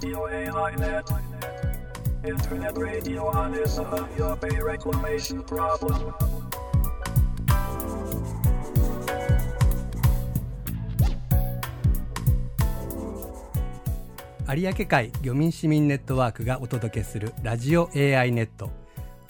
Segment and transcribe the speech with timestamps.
[0.00, 1.10] Radio AI Net.
[2.24, 6.14] Internet radio on is a your pay reclamation problem.
[14.46, 18.70] 有明海漁民市民ネットワークがお届けするラジオ AI ネット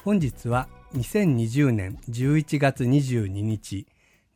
[0.04, 3.86] 本日は2020年11月22日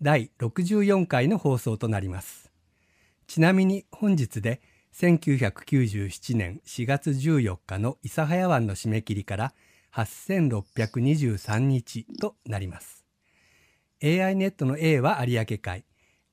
[0.01, 2.51] 第64回の放送となります
[3.27, 4.62] ちなみに本日で
[4.95, 9.55] 1997年4月14日の諫早湾の締め切りから
[9.95, 13.05] 8623日となります。
[14.02, 15.84] AI ネットの A は有明海。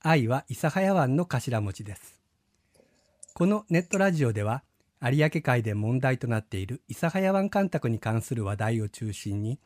[0.02, 2.20] I は諫早湾の頭文字です。
[3.32, 4.62] このネットラジオでは
[5.02, 9.58] 有明海で問題となっている諫早湾干拓に関する話題を中心に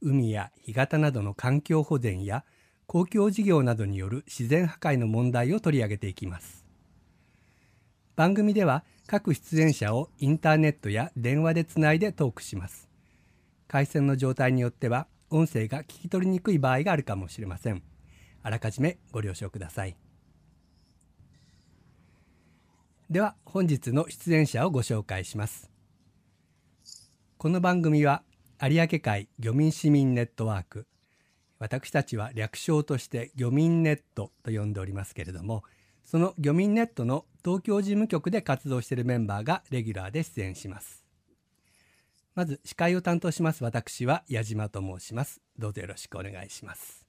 [0.00, 2.44] 海や干潟などの環境保全や
[2.86, 6.59] 公共事業などによる自然破壊の問題を取り上げていきます。
[8.16, 12.88] 番組では各出演者をインターネットや電話でつないでトークします。
[13.66, 17.82] 回線の状態によっては音声が聞き取りにくい場合があるかもしれません。
[18.42, 19.96] あらかじめご了承ください。
[23.08, 25.70] では本日の出演者をご紹介します。
[27.38, 28.22] この番組は
[28.62, 30.86] 有明海漁民市民ネットワーク。
[31.58, 35.62] 私たちは略称として漁民ネットと呼んでおりますけれども
[36.04, 41.04] その漁民ネットの東京事務局で活動しているメンバーがレギュラーで出演します。
[42.34, 45.40] まず司会を担当します私は矢島と申します。
[45.58, 47.06] どうぞよろしくお願いします。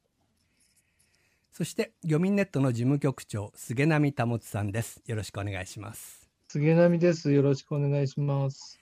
[1.51, 5.01] そして漁民ネットの事務局長菅波保さんです。
[5.05, 6.29] よろしくお願いします。
[6.47, 7.31] 杉並です。
[7.31, 8.79] よろしくお願いします。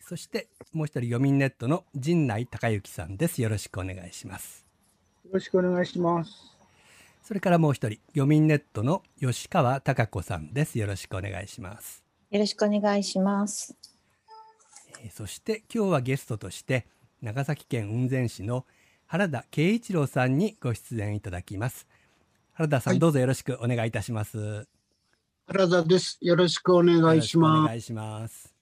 [0.00, 3.42] そしてもう一人漁民ネットの陣内孝之さんです。
[3.42, 4.66] よろしくお願いします。
[5.24, 6.57] よろしくお願いします。
[7.28, 13.76] それからもう一人漁民ネットの吉川貴子さんですよろしくお願いしますよろしくお願いします。
[15.02, 16.86] えーそして今日はゲストとして
[17.20, 18.64] 長崎県雲仙市の
[19.04, 21.86] 原田圭一郎さんにご出演いただきます
[22.54, 24.66] 原田さん、はいどうぞよろしくお願いいたします
[25.48, 26.16] 原田です。
[26.22, 27.68] よろしくお願いしよろくおます。
[27.68, 28.54] 願いします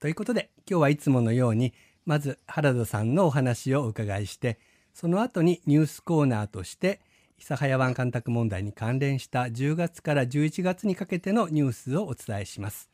[0.00, 1.74] ということで今日はいつものように
[2.06, 4.58] まず原田さんのお話をお伺いして
[4.94, 7.02] その後にニュースコーナーとして
[7.38, 12.90] 諫早湾干拓問題に関連した10月から11月にかけてのニュースをお伝えします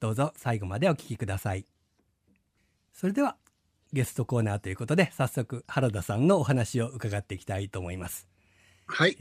[0.00, 1.66] どうぞ最後までお聞きください
[2.92, 3.36] それでは
[3.92, 8.30] ゲストコーナーということで早速原田さんのお話を伺っていきたいと思います
[8.92, 9.16] はい。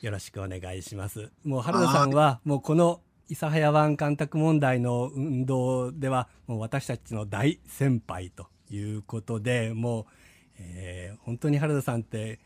[0.00, 1.32] よろしくお願いします。
[1.44, 10.04] もう原田さんはもうこの諫早湾干拓問題の運動ではもう私たちの大先輩ということでもう、
[10.58, 12.38] えー本当に原田さんって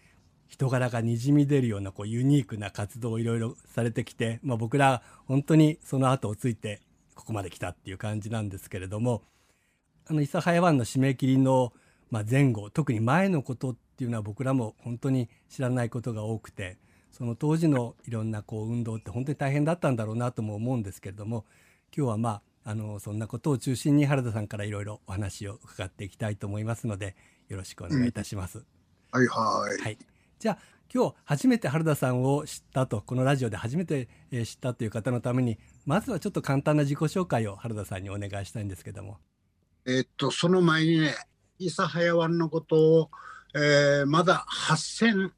[0.48, 6.80] 人柄がにじみ出るようなこうユニークな活動をいろいろされてきて、まあ、僕ら本当にその後をついて
[7.14, 9.22] ここまで来たっていう感じなんですけれども
[10.08, 11.72] あの諫早湾の締め切りの、
[12.10, 16.78] まあ、前後特に前のことっていうのは僕らも本当に知らないことが多くて
[17.10, 21.44] その当時のいろんなこう運動って本当に大変だったんだろうなとも思うんですけれども
[21.96, 27.14] 今日はまああのそんなことを中心に原田さんからいろいろお話を伺っていきたいと思いますので
[27.48, 28.64] よろしくお願いいたします。
[29.12, 29.82] はいはい。
[29.82, 29.98] はい、
[30.38, 30.58] じゃあ
[30.92, 39.19] 今日初めて原田さんを知ったとこのラジオで初めて知ったという方のためにまずはちょっと簡単な自己紹介を原田さんにお願いしたいんですけども。
[39.86, 41.14] えっと、その前にね、
[41.60, 43.10] 諫早湾のことを、
[43.54, 45.30] えーまだ8000、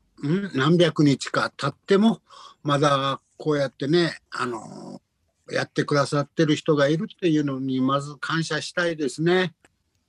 [0.54, 2.22] 何百日か経っても、
[2.62, 5.02] まだこうやってね、あの
[5.50, 9.54] やってくださってる人がいるっていうのに、まず感謝したいですね。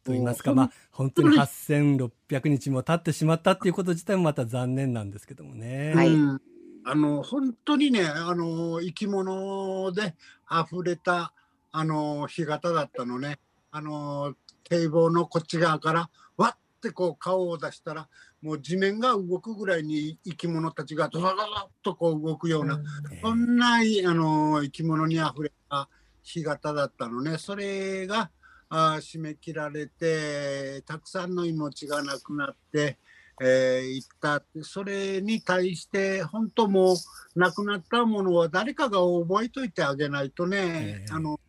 [0.04, 2.12] と言いますか、まあ、本当に8600
[2.50, 5.94] 日も経ってしまったっていうこと自体もまた残念なんですけどもね。
[5.96, 6.14] はい。
[6.14, 6.42] うん。
[6.86, 10.16] あの本当にねあの生き物で
[10.50, 11.34] 溢れた
[11.72, 13.40] あの干潟だったのね。
[13.72, 14.34] あの
[14.64, 18.08] 堤防のこっち側からわってこう顔を出したら
[18.42, 21.46] もう地面が動くぐらいに生き物たちがドドドドッ
[21.84, 22.80] とこう動くような、
[23.12, 23.80] えーそんなあ
[24.14, 25.90] の生き物にあふれた
[26.24, 27.38] 干潟だったのね。
[27.38, 28.32] それが
[28.70, 32.98] あー締め切られてたくさんの命がなくなって、
[33.42, 36.96] えーいったってそれに対して本当もう
[37.36, 41.40] 亡くなったものは誰かが覚えといてあげないとね、ええあの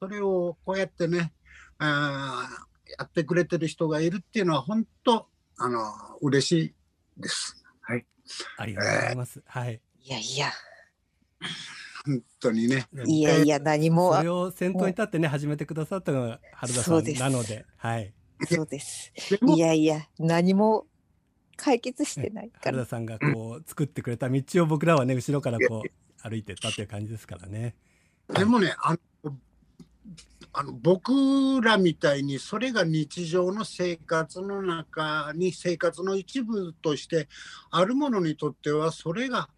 [0.00, 1.32] それをこうやってね
[1.78, 5.26] あーやってくれてる人がいるっていうのは本当
[5.58, 5.80] あの
[6.20, 6.52] 嬉し
[7.18, 7.64] いです。
[7.80, 8.04] はい、
[8.56, 9.42] ありがとうございます。
[9.46, 9.80] はい。
[10.04, 10.46] いやいや、
[12.04, 12.86] 本当にね。
[13.06, 18.12] いやいや、何もそれ、を先頭に立ってね、始めてくださったのが原田さんですなので、はい。
[18.48, 19.12] そうです。
[19.46, 20.86] いやいや、何も
[21.56, 22.72] 解決してないから。
[22.72, 27.76] 原田さんがこう作ってくれた道を僕らはね、後ろからこう歩いてったっていう感じですからね。
[28.34, 29.36] でもね、あの
[30.54, 37.28] あの僕らみたいにそれが日常の生活の中に生活の一部として
[37.70, 39.48] あるものにとってはそれが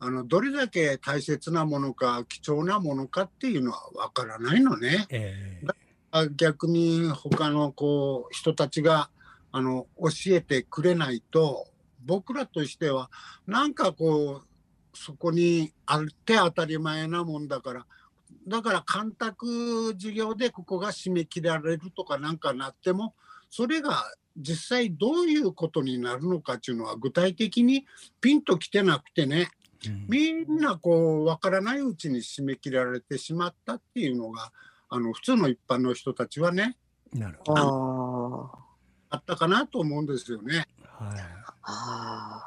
[0.00, 5.06] あのどれだけ大切なものか貴重なものかっていうのはわからないのね。
[5.10, 9.10] ええあ逆に他のこう人たちが
[9.52, 11.66] あの教えてくれないと
[12.04, 13.10] 僕らとしては
[13.46, 17.86] なんかこうそこにあって当たり前なもんだから
[18.46, 23.14] だから干拓授業でここが締め切られるとかなんかなっても
[23.50, 24.04] それが
[24.36, 27.84] 実際どういうことになるのかっていうのは具体的に
[28.20, 29.57] ピンときてなくてねうん
[30.08, 34.52] みんなこう分からないうちに締め切られてしまったっていうのが
[34.88, 36.76] あの普通の一般の人たちはね
[37.12, 38.68] なるほど。
[39.10, 40.66] あったかなと思うんですよね。
[40.82, 41.20] はい。
[41.62, 42.42] あ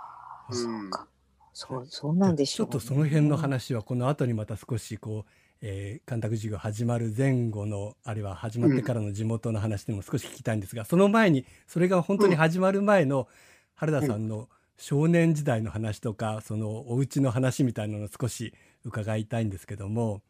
[0.47, 0.47] あ。
[0.51, 1.07] うんそうか。
[1.53, 3.37] そう、そうなんでしょう、ちょっとその辺の。
[3.37, 5.31] 話はこの後にまた少しこう、
[5.61, 13.27] えー、干拓授業始まる前後のあるいは始まってからの地元の話でも少し聞きたいんですが、その前にそれが本当に始まる前の
[13.75, 14.47] 原田さんの
[14.81, 18.51] 少年時代の話とか、そのお家の話みたいなのを少し
[18.83, 20.23] 伺いたいんですけども。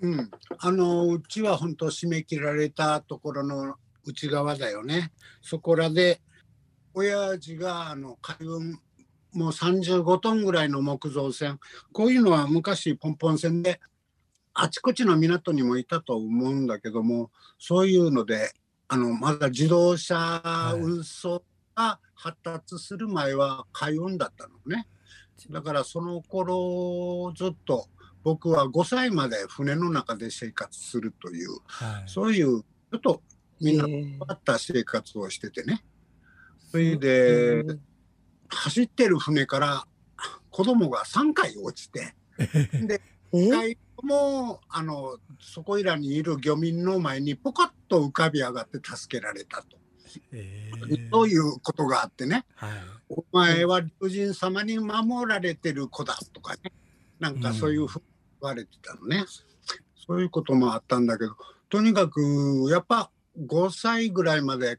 [0.00, 3.74] うん、あのうちは本当締め切られたところの
[4.06, 5.12] 内側だよね。
[5.42, 6.22] そこらで
[6.94, 8.80] 親父があの海運
[9.34, 11.60] もう35トンぐらいの木造船
[11.92, 13.78] こういうのは昔ポンポン船で
[14.54, 18.52] あちこちの港にもいたと思うんだけどもそういうので
[18.88, 21.42] あのまだ自動車運送
[21.78, 24.88] が発達する前は海運だったのね。
[25.50, 27.86] だからその頃ずっと
[28.24, 32.08] 僕は5歳まで船の中で生活するというはい。
[32.08, 33.22] そういうちょっと
[33.60, 34.18] みんなええ。
[34.26, 35.84] あった生活をしててね。
[36.70, 37.80] それでうん
[38.50, 39.86] 走ってる船から
[40.50, 42.14] 子供が3回落ちて。
[42.86, 43.00] で
[43.32, 49.77] え1回もあのそこいらにいる漁民の前にポカッと浮かび上がって助けられたと、
[50.32, 51.10] えー。
[51.10, 52.44] そういうことがあってね。
[52.56, 52.70] はい。
[53.08, 56.72] お前は竜神様に守られてる子だとかね、
[57.20, 58.04] なんかそういうふうに
[58.40, 59.24] 言われてたのね、
[60.06, 61.36] そういうこともあったんだけど、
[61.68, 64.78] とにかくやっぱ5歳ぐらいまで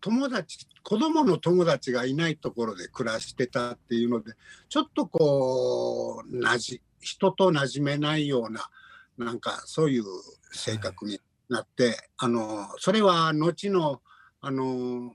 [0.00, 4.32] 友達、子供の友達がいないところで暮らしてたっていうので、
[4.68, 8.68] ちょっとこう、なじ、人と馴染めないような、
[9.16, 10.04] なんかそういう
[10.52, 14.00] 性格になって、あの、それは後の、
[14.40, 15.14] あの、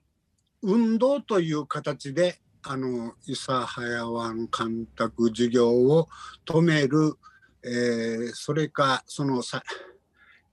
[0.62, 6.08] 運動という形であの諫早湾干拓事業を
[6.46, 7.16] 止める、
[7.64, 9.62] えーそれかそのさ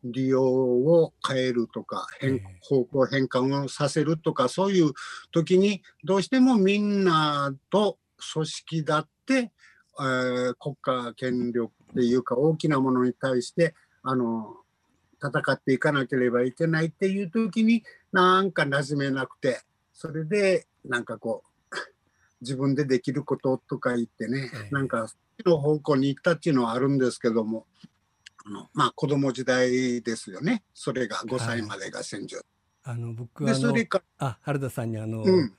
[0.03, 2.43] 利用を変えるとか変ええ。
[2.61, 4.93] 方向変換をさせるとかそういう
[5.31, 7.99] 時にどうしてもみんなと
[8.33, 9.53] 組織だって、
[10.01, 14.57] えー国家権力っていうか大きなものに対してあの
[15.23, 19.63] 戦っていかなければいけないっていう時になんか馴染めなくて。
[20.01, 21.77] それでなんかこう
[22.41, 24.71] 自分でできることとか言ってね、ええ。
[24.71, 25.13] なんか
[25.45, 27.67] の方向に行ったっていうのはあるんですけども
[28.47, 30.65] あのまあ子供時代ですよね。
[30.73, 32.41] それが5歳までが戦場、
[32.83, 35.55] あの僕であのそれかあ原田さんにあの、うん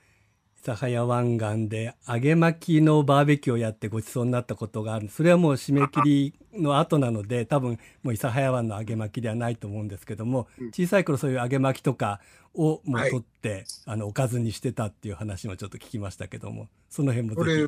[0.62, 5.10] 諫早湾岸で揚げ巻きのバーベキューをやってごちそうになったことがある。
[5.10, 10.68] それはもう締め切りの後なので多分もう諫早湾の揚げ巻きではないと思うんですけどもうん。
[10.70, 12.22] 小さい頃そういう揚げ巻きとか
[12.54, 17.68] をもうはい取って、あのおかずにしてたっていう話もちょっと聞きましたけどもその辺もぜ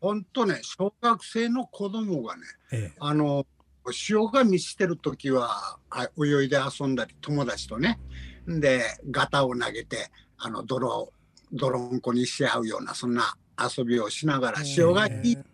[0.00, 3.46] 本当ね小学生の子供がねえあの
[3.90, 7.98] 潮が満ちてる時はあ泳いで遊んだり友達とね
[8.46, 11.12] でガタを投げてあの泥を
[11.52, 15.44] 泥んこにし合うようなそんな遊びをしながらえ潮がいいえ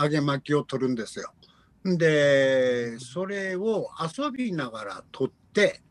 [0.00, 1.32] 揚げ巻きを取るんですよ。
[1.84, 5.82] でそれを遊びながら取って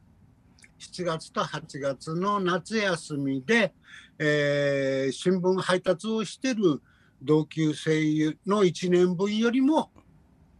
[0.79, 3.73] 7月と8月の夏休みで、
[4.17, 6.81] えー新聞配達をしてる
[7.21, 9.91] 同級生の1年分よりも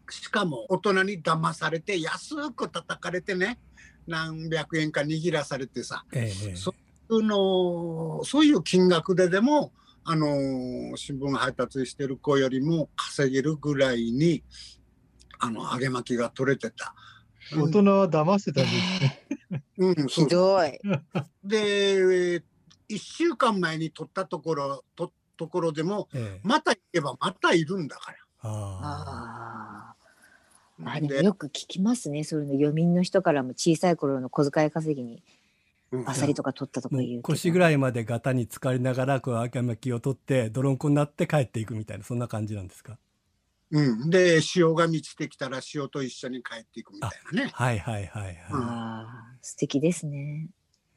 [0.10, 3.60] しかも大人に騙されて安く叩かれてね
[4.08, 6.74] 何百円か握らされてさえええそ
[7.10, 9.72] のそういう金額ででも、
[10.04, 14.44] あのー新聞配達してる子よりも稼げるぐらいに
[15.40, 16.94] あの揚げ巻きが取れてた。
[17.52, 19.24] 大人は騙してたんですね。
[19.78, 20.80] うん、そひうどい。
[21.44, 22.40] で
[22.90, 29.96] 1週間前に取ったところとところでもええまた行けばまたいるんだかあ
[30.82, 31.00] ああ。
[31.00, 32.24] よく聞きますね。
[32.24, 35.22] そういうの漁民の人からも小さい頃の小遣い稼ぎにうん
[36.06, 42.98] アサリとか取ったとか言う腰ぐらいまでガタに浸かりながらこう揚げ巻きを取って泥んこになって帰っていくみたいなそんな感じなんですか？
[43.72, 47.52] うん、で潮が満ちてきたら潮と一緒に帰っていくみたいなね。
[47.54, 48.38] はいはいはいはい。
[48.52, 50.48] ああ、素敵ですね。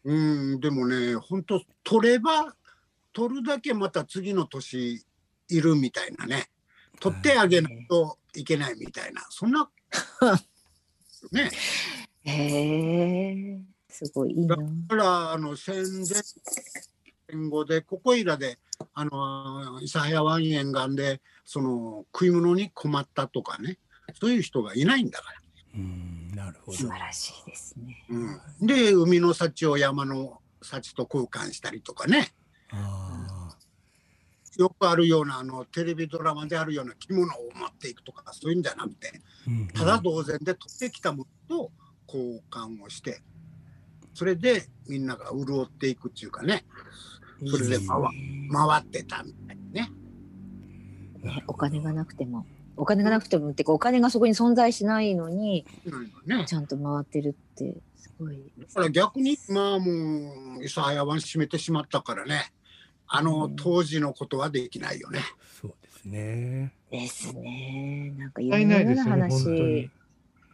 [0.05, 0.15] う
[0.57, 2.55] ん、でもね本当取れば
[3.13, 5.05] 取るだけまた次の年
[5.49, 6.51] いるみたいなね。
[7.01, 9.27] 取ってあげないといけないみたいな。
[9.31, 9.69] そんな。
[11.33, 11.51] ね
[12.25, 12.33] へ
[13.53, 13.61] え、
[14.05, 14.57] すごいいいな。
[14.57, 16.23] だからあの戦前
[17.29, 18.59] 戦後でここいらで
[18.95, 23.79] あの諫早湾沿岸でその食い物に困ったとかね
[24.21, 25.41] そういう人がいないんだから。
[25.77, 26.89] うん、なるほど素。
[26.89, 28.05] 晴らしいですね。
[28.11, 32.33] うん、で海の幸を山の幸と交換したりとかね
[32.71, 33.57] あ
[34.59, 41.71] よくあるようなあのテレビドラマであるような着物を持っていくとかそういうんじゃなくてーうんただ同然で取ってきたものと
[42.09, 43.21] 交換をして
[44.17, 46.65] それでみんなが潤っていくっていうかね
[47.47, 49.91] それでいいす回ね回ってたみたいなね。
[51.23, 52.47] ねお金がなくても、
[52.79, 62.53] お金がなくてもってか、お金がそこに存在しないのに、うんね、ちゃんと回ってるって、すごいだから逆にまあもう諫早湾閉めてしまったからね
[63.07, 65.21] あの当時のことはできないよね。
[65.61, 66.73] そうですね。
[66.91, 68.15] ですね。
[68.17, 69.47] なんかい夢のような話。。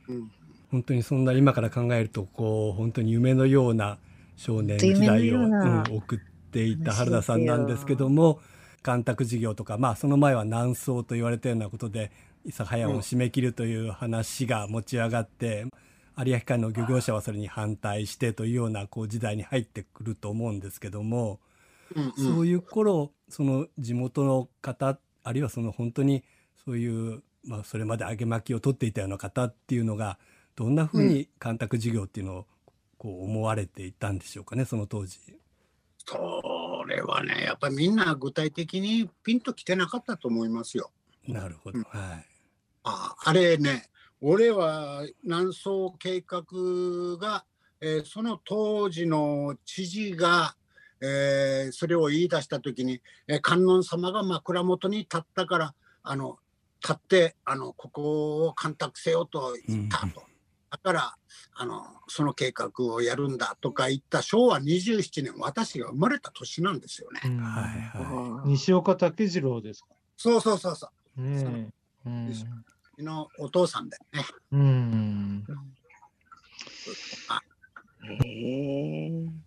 [0.09, 0.33] うん
[0.73, 3.99] 本当にそんな今から考えるとこう本当に夢のような
[4.37, 6.19] 少年時代を、うん送っ
[6.50, 8.41] ていた原田さんなんですけども
[8.83, 12.11] 干拓事業とかまあその前は南宋と言われたようなことで
[12.47, 15.67] 諫早湾を締め切るという話が持ち上がって、
[16.19, 21.38] 有明海の漁業者はそれに反対してというようなこう時代に入ってくると思うんですけども、
[21.95, 22.12] うんうん。
[22.35, 26.25] そういう頃その地元の方あるいはその本当に
[26.64, 30.19] そういう、まあ、それまで揚げ巻きを取っていたような方っていうのが
[30.54, 32.47] どんなふうに干拓事業っていうのを
[32.99, 35.18] こう思われていたんでしょうかねその当時。
[36.04, 40.90] それはねやっぱりみんな具体的にピンときてなかったと思いますよ。
[41.26, 42.26] なるほど、うんはい。
[42.85, 43.88] ああれね
[44.21, 46.42] 俺は南宋計画
[47.18, 47.44] が、
[47.80, 50.54] えーその当時の知事が、
[51.00, 56.38] えーそれを言い出した時に、えー観音様が枕元に立ったからあの
[56.80, 60.23] 立ってあのここを干拓せよと言ったと。
[60.73, 61.14] うんだから
[61.55, 67.21] あのその計画をやるんだとか言った昭和27年私が生まれた年なんですよね。
[67.26, 69.88] うんはいは西岡武次郎ですか。
[70.17, 70.88] そうそうそうそ
[71.19, 71.21] う。
[71.21, 71.71] ね
[72.07, 72.09] え。
[72.09, 72.33] うん
[72.99, 74.25] のお父さんだよね。
[74.52, 75.45] うん。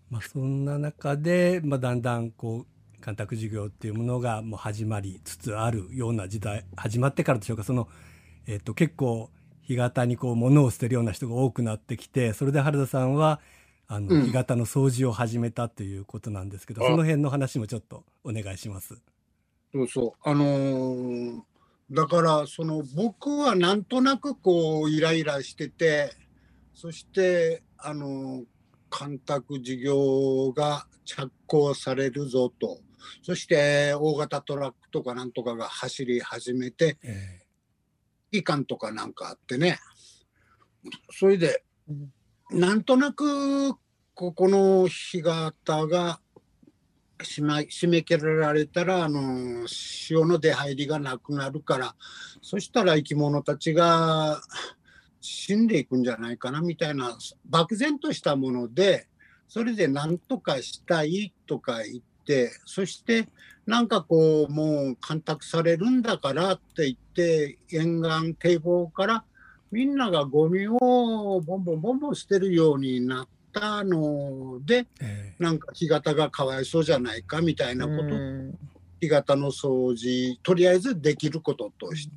[0.09, 7.87] まあ、そんな中で、まあ、だんだんこう干拓事業っていうものがもう始まりつつあるような時代始まってからでしょうかその、
[8.47, 9.29] えっと結構
[9.67, 13.39] 干潟にこう物を捨てるような人が多くなってきてそれで原田さんは
[13.87, 18.95] あの、うん干潟の掃除を始めたということなんですけど、あその辺の話もちょっとお願いします。
[19.71, 20.29] そうそう。
[20.29, 21.41] あのー
[21.91, 26.15] だからその僕はなんとなくこうイライラしてて
[26.73, 28.43] そしてあのー
[28.89, 32.79] 干拓事業が着工されるぞと
[33.21, 37.44] そして大型トラックとかなんとかが走り始めてえ危
[38.35, 39.79] 機感とかなんかあってね。
[41.11, 41.63] それで
[42.51, 43.73] なんとなく
[44.13, 46.19] ここの干潟が
[47.19, 51.95] 締め締め切られたらあの潮の出入りがなくなるから
[52.41, 54.41] そしたら生き物たちが
[55.21, 57.17] 死んでいくんじゃないかなみたいな
[57.49, 59.07] 漠然としたもので
[59.47, 63.27] それで何とかしたいとか言ってそして
[63.65, 69.23] なんかこうもう干拓されるんだからって言って沿岸堤防から
[69.71, 70.77] みんながゴミを
[71.41, 75.43] ボンボンボンボン捨てるようになったのでええ。
[75.43, 78.57] なんか干潟がかわいそうじゃないかみたいなこと、うん。
[79.01, 82.09] 干潟の掃除とりあえずできることとし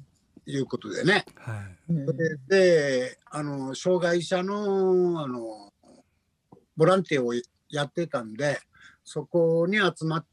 [0.46, 1.24] いうことでね。
[1.36, 2.48] えはい。
[2.48, 5.72] であの障害者のあの
[6.76, 7.32] ボランティアを
[7.70, 8.60] やってたんで
[9.02, 10.26] そこに集まっ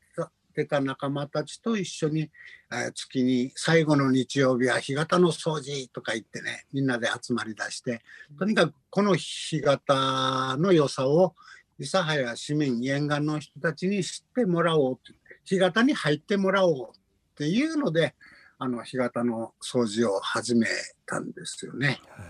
[0.56, 2.32] てた仲間たちと一緒に、
[2.72, 8.02] え月に最後の日曜日は干潟の掃除とか言ってねみんなで集まりだして
[8.40, 11.36] とにかくこの干潟の良さを
[11.80, 15.00] 諫早市民沿岸の人たちに知ってもらおう
[15.44, 16.92] 干潟に入ってもらおうっ
[17.36, 18.16] ていうので
[18.58, 20.68] あの干潟の掃除を始め
[21.06, 22.00] たんですよね。
[22.10, 22.24] は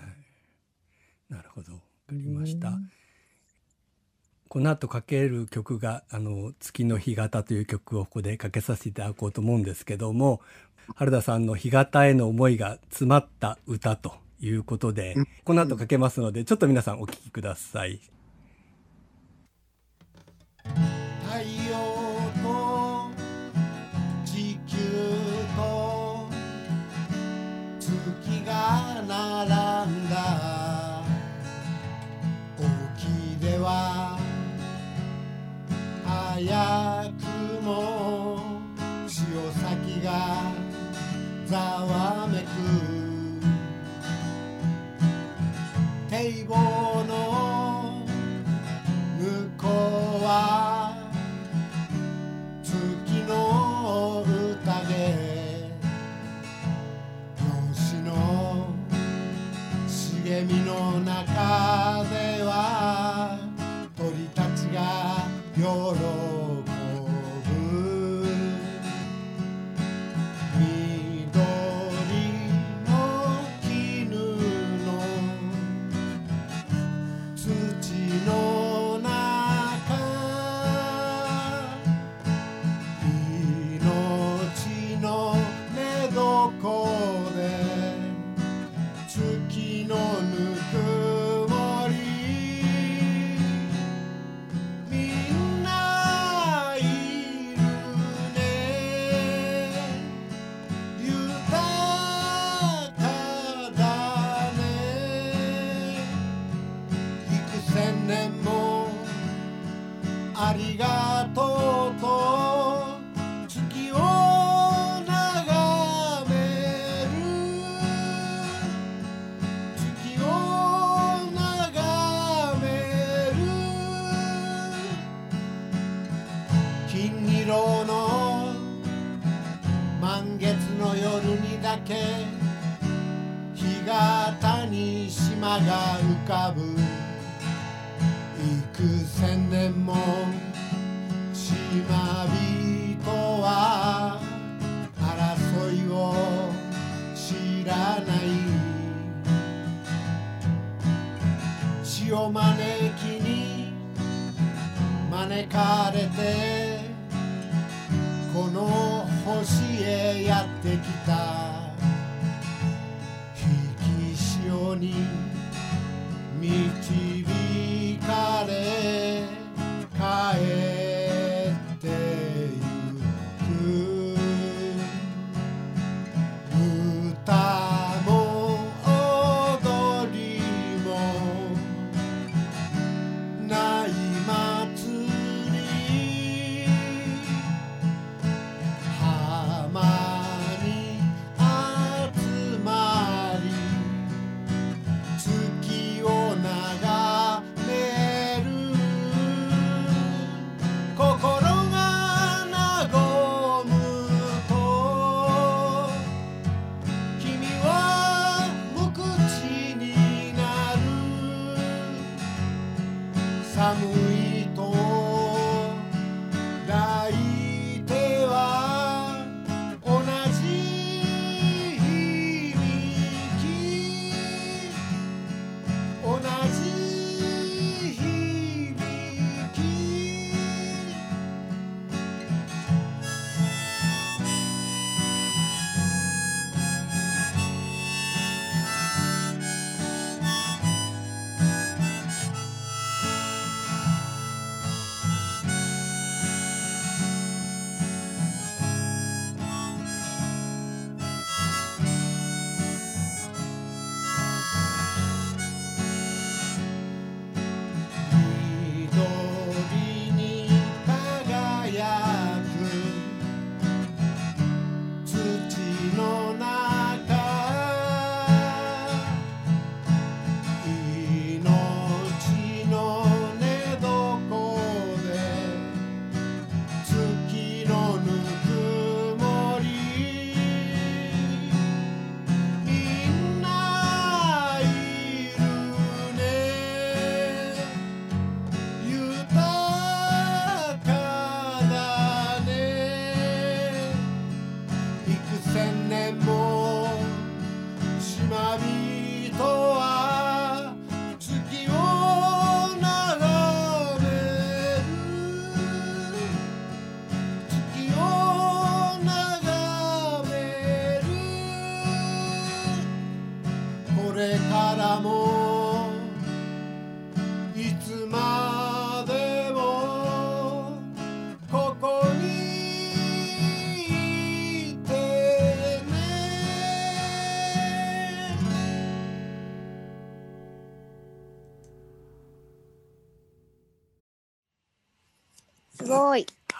[1.32, 2.72] い、なるほどわかりました。
[4.56, 10.40] うんこの後かける曲が「あの月の干潟」という曲をここでかけさせていただこうと思うんですけども
[10.96, 18.00] 原田さんの干潟への思いが詰まった歌ということで、うんこの後かけますのでちょっと皆さんお聴きください。
[46.48, 46.85] 堤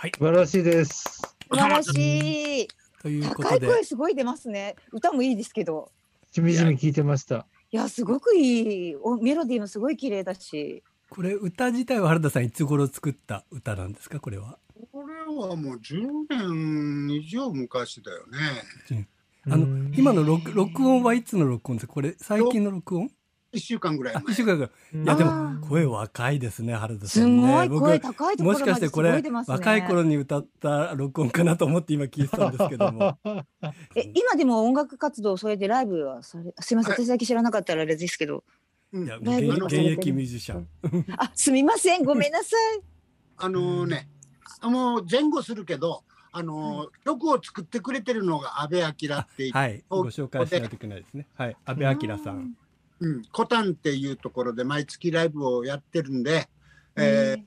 [0.06, 0.12] はい。
[0.16, 0.92] 素晴らしいです。
[1.02, 2.68] 素晴らしい。
[3.02, 4.76] というこ高いとで、声すごい出ますね。
[4.92, 5.92] 歌もいいですけど。
[6.32, 7.48] しみじみ聞いてました。
[7.72, 8.96] いや、すごくいい。
[8.98, 10.84] おメロディーもすごい綺麗だし。
[11.10, 14.20] これ歌自体は原田さんいつ頃作った歌なんですか？
[14.20, 14.60] これは。
[14.92, 18.28] これはもう10年以上昔だよ
[18.92, 19.08] ね。
[19.50, 21.94] あのうん今の録録音はいつの録音ですか？
[21.94, 23.10] これ最近の録音？
[23.56, 24.34] 1週間ぐらいあ前。
[24.34, 24.72] 一週間ぐらい。
[24.94, 25.04] うん。
[25.04, 33.18] いやであも声若いですね原田さすんねごい声僕高いところもしかしてこれ若い頃に歌った録音かなと思って今聞いてたんですけども。
[33.96, 37.06] え、今でも音楽活動、それでライブはされ、すみません、はい。
[37.06, 38.44] 私だけ知らなかったらあれですけど。
[38.92, 39.06] うん。
[39.06, 40.68] いやライブ現役ミュージシャン。
[41.18, 42.82] あ、すみません、ごめんなさい。
[43.38, 44.10] あのね、
[44.64, 49.84] もう前後するけど、あの曲を作ってくれてるのが阿部明ってはい。
[49.88, 51.28] ご紹介しないといけないですね。
[51.36, 51.58] はい。
[51.66, 52.58] 阿部明さん
[53.00, 56.48] うん、コタンっていうところで毎月ライブをやってるんで、
[56.96, 57.44] えー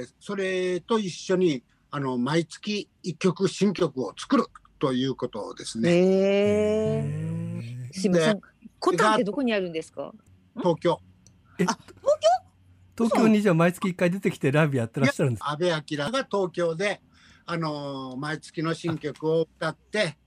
[0.00, 0.06] え。
[0.18, 4.46] それと一緒にあの毎月一曲新曲を作る
[4.78, 7.88] ということをですね、へえ。
[7.90, 8.40] へすみません。
[8.78, 10.12] コタンってどこにあるんですか？
[10.56, 11.00] 東京。
[11.58, 11.66] ー
[12.96, 13.28] 東京？
[13.28, 15.50] にじゃあ毎月一回出てきてライブやってらっしゃるんですか？
[15.50, 15.82] 阿部明が
[16.30, 17.00] 東京で、
[17.46, 20.18] あの毎月の新曲を歌って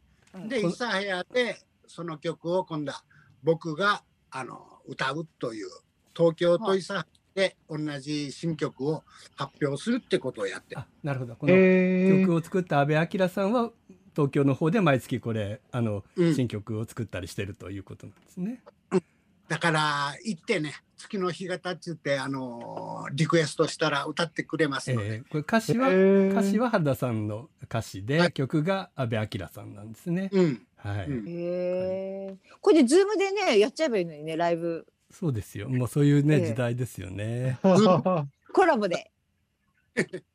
[0.47, 3.03] で諫早でその曲を今度は
[3.43, 5.67] 僕があの歌うという
[6.15, 9.03] 東京と諫早で同じ新曲を
[9.35, 10.75] 発表するってことをやって。
[11.03, 11.35] なるほど。
[11.35, 13.71] このえ曲を作った阿部明さんは
[14.15, 16.35] 東京の方で毎月これあの、うん。
[16.35, 18.61] 新曲を作ったりしてるということなんですね。
[19.47, 28.31] だから行ってね月の日が経つってあのリクエストしたら歌ってくれますえので、ーこれ歌詞は、歌詞は原田さんの歌詞で、はい。
[28.31, 30.29] 曲が阿部明さんなんですね。
[30.31, 32.37] うんはい、うんへえ。
[32.59, 34.87] これでズームでね、やっちゃえばいいのにね、ライブ。
[35.11, 35.69] そうですよ。
[35.69, 37.59] もうそういうね、ええ時代ですよね。
[37.61, 39.11] コラボで。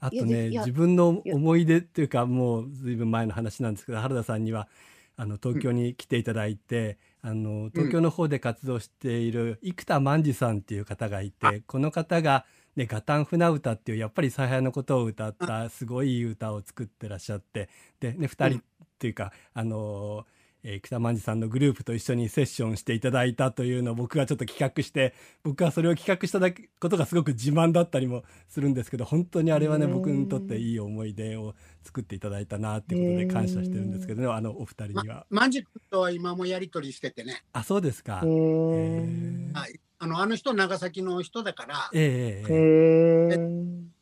[0.00, 4.66] あとね自分の思い出っていうかもうずいぶん前の話なんですけど原田さんには
[5.16, 17.68] あの東京に来ていただいて、あの東京の方で活動している生田万次さんっていう方がいてこの方が、ね「ガタン船歌」っていうやっぱり采配のことを歌ったすごいいい歌を作ってらっしゃって
[18.00, 18.62] で、ね、2人
[19.00, 20.26] っていうか、あの
[20.62, 35.24] えー、北万次さんのグループと一緒にセッションしていただいたというのを僕がちょっと企画して僕はそれを企画しただけことがすごく自慢だったりもするんですけど本当にあれはね僕にとっていい思い出を作っていただいたなっていうことで感謝してるんですけどねあのお二人には。
[35.30, 38.16] マジックとは今もやり取りしててねあそうですか。
[38.16, 43.30] はいあのあの人長崎の人だからええ。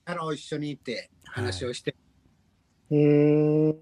[0.05, 1.95] から一緒にいて話をして、
[2.91, 3.75] へえ。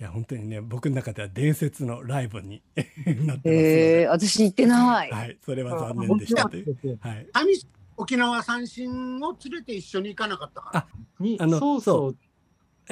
[0.00, 4.06] いや本当にね僕の中では伝説のライブに なってますのへで、え。
[4.08, 5.10] 私行ってない。
[5.10, 6.98] はい、それは残念でしたという。
[7.00, 7.54] はい、上
[7.96, 10.88] 沖縄三振を連れて一緒に行かなかったからあ
[11.20, 12.16] にあのそうそう。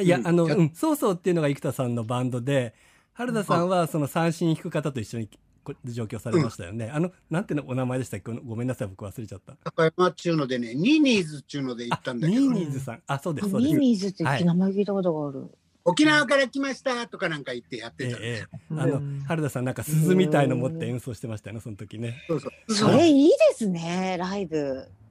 [0.00, 2.74] いや、うんあの、やうん、そうそうっていうのが生田さんのバンドで、
[3.12, 5.28] 原田さんはその三振弾く方と一緒に
[5.64, 6.90] こ上京されましたよね。
[6.90, 8.32] あの、なんていうのお名前でしたっけ？
[8.32, 9.56] ごごめんなさい、僕忘れちゃった。
[9.64, 13.02] 高山っちゅうのでねニーニーズっちゅうので行ったんだけニーどニーズさん。
[13.06, 13.74] あ、そうです、あそうです。
[13.74, 15.50] ミミズってはい名前聞いたことがある。
[15.84, 22.22] 沖縄から来ましたとかなんか言ってやってた、ええええあの、原田さんなんか鈴みたいの持って演奏してましたよね、その時ね。
[22.28, 24.58] そうそうそれいいですね、ライブ。
[24.58, 25.02] うん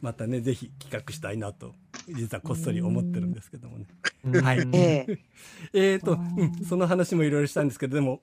[0.00, 1.72] またね、ぜひ企画したいなと、
[2.08, 3.86] 実はこっそり思ってるんですけどもね。
[4.24, 5.18] うんはいええ。
[5.72, 8.20] えーと、うん、その話もいろいろしたんですけど、でも、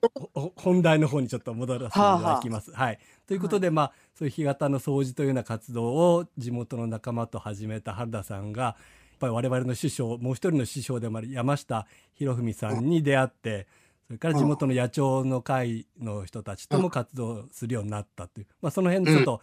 [0.56, 2.70] 本題の方にちょっと戻らせていただきます。
[2.72, 2.98] はい。
[3.26, 8.76] ということで、まあ、そういう干潟の掃除というような活動を地元の仲間と始めた原田さんが、
[9.20, 13.68] ぱり我々の師匠、もう一人の師匠でもある山下博文さんに出会って、
[14.06, 19.42] それから地元の野鳥の会の人たちとも活動するようになったという、まあ、その辺のちょっと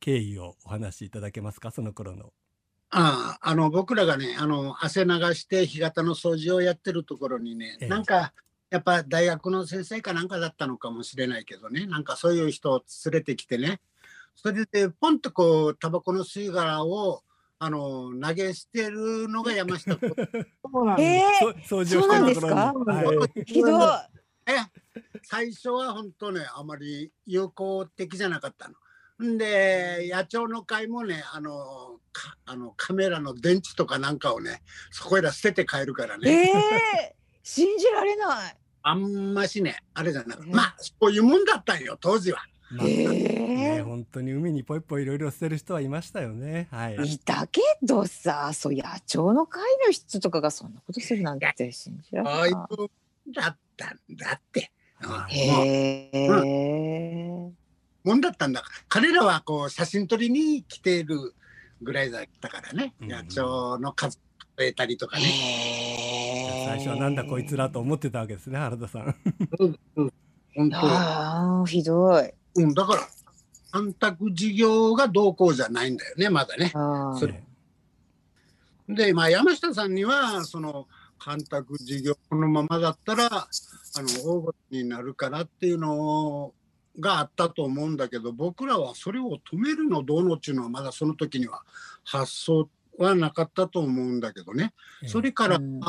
[0.00, 2.32] 経緯をお話しいただけますか、その頃の。
[2.90, 7.88] あああの僕らがねあの汗流して干潟の掃除をやってるところにね、ええ。
[7.88, 8.32] なんか
[8.70, 13.80] やっぱ大学の先生かなんかだったのかもしれないけどねなんかそういう人を連れてきてね
[14.34, 17.22] それでポンとこうタバコの吸い殻を
[17.58, 20.10] あの投げ捨てるのが山下君
[20.72, 21.68] そうなんえですえ。
[21.68, 23.82] そうなんはいひどい。
[24.48, 24.54] え
[25.22, 28.74] 最初は本当ねあまり友好的じゃなかったの。
[29.24, 36.30] んで野鳥の会もねあのかあのカメラの電池とかなんかをねそこへら捨てて帰るからね。
[36.30, 37.16] ええ。
[37.42, 38.56] 信じられない。
[38.82, 42.38] あんましね、あれじゃなくえまあ、そういうもんだったんよ、当時は。
[42.76, 43.82] まあえね、え。
[43.82, 46.68] 本当に海にポイポイいろいろ捨てる人はいましたよね。
[46.70, 46.94] はい。
[47.14, 52.50] いたけどさ、そう野鳥の会の人とかがそんなことするなんて信じられああない
[53.32, 54.70] だったんだって。
[55.02, 57.50] うんはへえ。
[58.04, 58.62] もんだったんだ。
[58.88, 61.34] 彼らはこう写真撮りに来ている
[61.82, 64.18] ぐらいだったからね、うん野鳥の数
[64.56, 65.24] 増えたりとかね。
[66.66, 69.14] 最初はなんだこいつらと思ってたわけですね原田さん。
[70.54, 72.32] 本 当ああ、ひどい。
[72.56, 73.08] うん、だから、
[73.70, 76.72] 干拓事業がどうこうじゃないんだよね、まだね。
[77.18, 77.42] それ
[78.88, 80.86] で、まあ、山下さんには、その、
[81.18, 83.48] 干拓事業このままだったら、あ
[83.96, 86.52] の、大ごとになるからっていうの
[87.00, 91.62] があったと思うんだけど、僕らはそれを止めるのどうのっていうのは、まだその時には
[92.04, 94.72] 発想はなかったと思うんだけどね。
[95.06, 95.80] それから、うん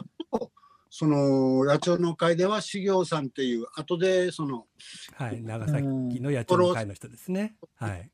[1.00, 4.66] その野鳥の会では修行さんっていう後でその
[5.14, 7.56] はい長崎の野鳥の会の人ですね。
[7.76, 8.10] はい。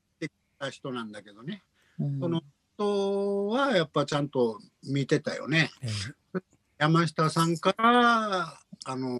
[0.69, 1.63] 人なんだけどね、
[1.97, 2.41] うんその
[2.75, 5.71] 人はやっぱちゃんと見てたよね。
[5.81, 6.41] えー
[6.77, 9.19] 山下さんから、あのー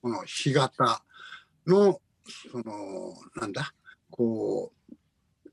[0.00, 1.02] この干潟
[1.66, 2.00] の、
[2.50, 3.74] その、なんだ、
[4.10, 4.94] こう、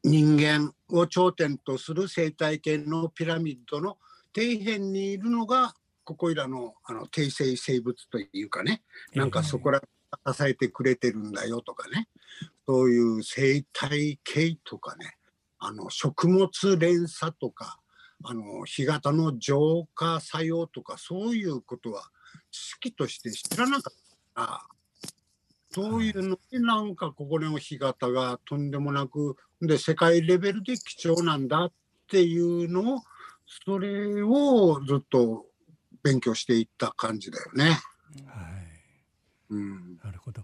[0.05, 3.97] 人間を頂点とする生態系のピラミッドの
[4.33, 5.73] 底辺にいるのが、
[6.07, 8.81] ここいらのあの定性生物というかね、
[9.13, 9.81] なんかそこら
[10.33, 12.07] 支えてくれてるんだよとかね、
[12.65, 15.17] そういう生態系とかね、
[15.59, 17.79] あの食物連鎖とか、
[18.23, 22.03] あの干潟の浄化作用とかそういうことは
[22.51, 23.93] 知識として知らなかっ
[24.33, 24.61] たから
[25.71, 31.71] そういうのになんかここの干潟がとんでもなくで世界レベルで貴重なんだっ
[32.09, 33.01] ていうのを
[33.65, 35.46] それをずっと
[36.11, 37.65] 勉強していった感じだよね。
[37.65, 37.77] はい。
[39.49, 40.43] うん、なるほど。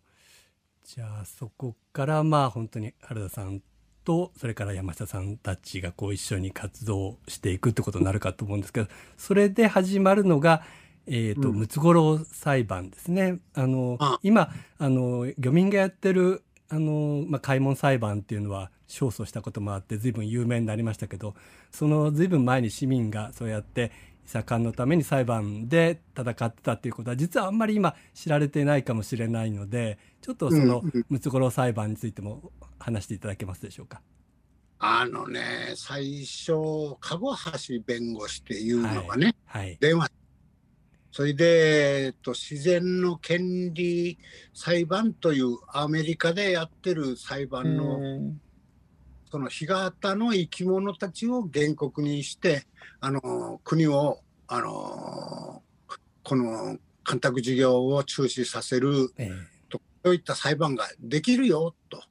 [0.83, 3.61] じゃあそこからまあ本当に原田さん
[4.03, 10.61] とそれから山下さんたちがこう一緒に活動していくってことになるかと思うんですけどそれで始まるのが、
[11.07, 13.39] えーとうんムツゴロウ裁判ですね。
[13.53, 21.35] あのあ今あの漁民がやってるあの、まあ、開門裁判っていうのは勝訴したこともあって随分有名になりましたけど
[21.71, 23.91] その随分前に市民がそうやって
[24.25, 34.01] 伊佐官のために裁判で戦ってたっていうことは実はあんまり今知られてないかもしれないのでちょっとそのムツゴロウ裁判についても話していただけますでしょうか？
[34.79, 36.53] あのね最初
[36.99, 40.09] 籠橋弁護士っていうのがね、はい、電話。
[41.11, 44.17] それで、えっと、自然の権利
[44.53, 48.41] 裁判というアメリカでやってる裁判の、うん
[49.33, 52.67] その干潟の生き物たちを原告にして
[53.01, 55.63] あの国をあの
[56.21, 59.31] この干拓事業を中止させるえ
[60.05, 62.03] そういった裁判ができるよと。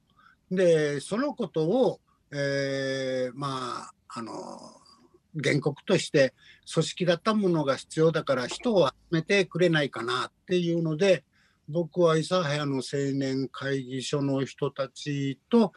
[0.51, 2.01] でそのことを、
[2.33, 4.59] えーまああの
[5.41, 6.33] 原告として
[6.73, 11.23] 組織だったものが必要だから人を集めてくれないかなっていうので
[11.69, 12.81] 僕は諫早の青
[13.13, 15.71] 年会議所の人たちと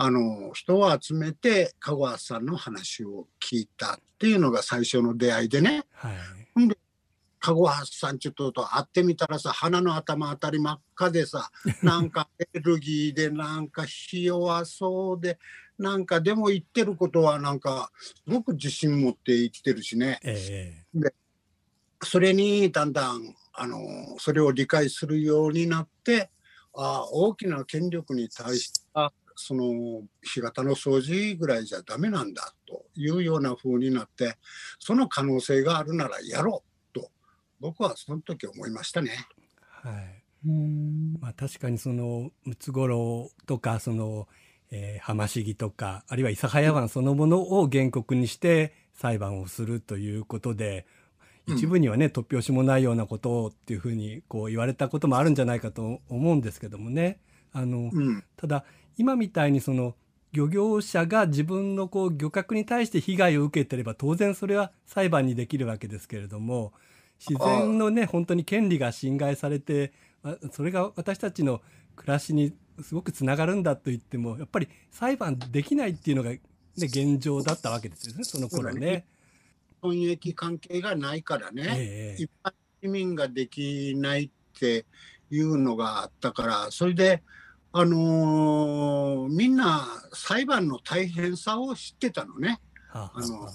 [0.00, 5.82] あの人を集めて香川さんの話を聞いたっていうのが最初の出会いでね。
[5.92, 6.14] はい。
[7.40, 11.50] かごはさんちょっとと会ってみたらさ鼻の頭あたり真っ赤でさ
[11.82, 15.38] なんかエネルギーでなんかひ弱そうで
[15.78, 20.20] なんかでも言ってることはなんかすごく自信持って言ってるしね。
[20.22, 20.84] え
[22.04, 26.30] それにだんだんあのそれを理解するようになって
[26.72, 34.36] ああ大きな権力に対してあその干潟の掃除ぐらいじゃダメなんだというような風になって
[34.80, 37.10] その可能性があるならやろうと
[37.60, 39.12] 僕はその時思いましたね。
[39.84, 40.22] えはい。
[40.46, 41.18] うん。
[41.20, 44.28] まあ、確かにそのムツゴロウとかその、
[44.70, 50.98] えー、浜市議とかあるいは諫早湾そのものを原告にして裁判をするということで、うん
[51.48, 57.20] 一部にはね突拍子もないようなことをっていうふうにこう言われたこともあるんじゃないかと思うんですけどもね。
[57.52, 58.24] あの、うん。
[58.36, 58.64] ただ
[58.98, 59.94] 今みたいにその
[60.32, 66.72] 漁業者が自分のこう漁獲に対して被害を受けてれば当然それは裁判にできるわけですけれども
[67.18, 71.62] 自然のね本当に権利が侵害されてあそれが私たちの
[71.96, 76.40] 暮らしにすごくつながるんだと言ってもやっぱり裁判できないっていうのが、ね、
[76.76, 79.06] 現状だったわけですよねその頃ね。
[79.80, 84.86] 損益関係がないからね、ええ一般市民ができないって
[85.30, 87.22] いうのがあったからそれで、
[87.80, 92.58] あのーみんな裁判の大変さを知ってたのね。
[92.90, 93.48] はあの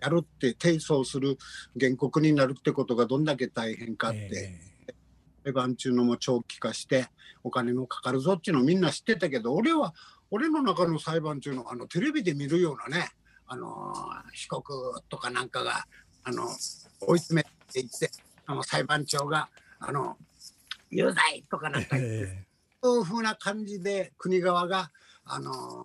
[0.00, 1.36] やるって提訴する
[1.78, 4.94] 原告になるってことがどんだけ大変かって、え
[5.42, 7.08] 裁判中のも長期化して
[7.42, 9.94] お金もかかるぞっていうのをみんな知ってたけど俺は
[10.30, 13.10] 俺の中の裁判中のあのテレビで見るようなね
[13.48, 13.92] あの
[14.32, 15.86] 被告とかなんかが
[16.22, 16.44] あの
[17.00, 18.12] 追い詰めていって
[18.46, 19.48] あの裁判長が
[19.80, 20.16] あの
[20.90, 22.49] 有罪とかなんか言って、え
[22.82, 24.90] いうふうな感じで国側が
[25.24, 25.84] あの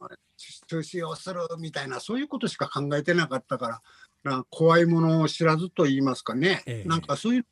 [0.68, 3.82] 中止をするみたいなそういうことしか考えてなかったか
[4.24, 6.90] らな怖いものを知らずと言いますかね、ええ。
[6.90, 7.46] なんかそういう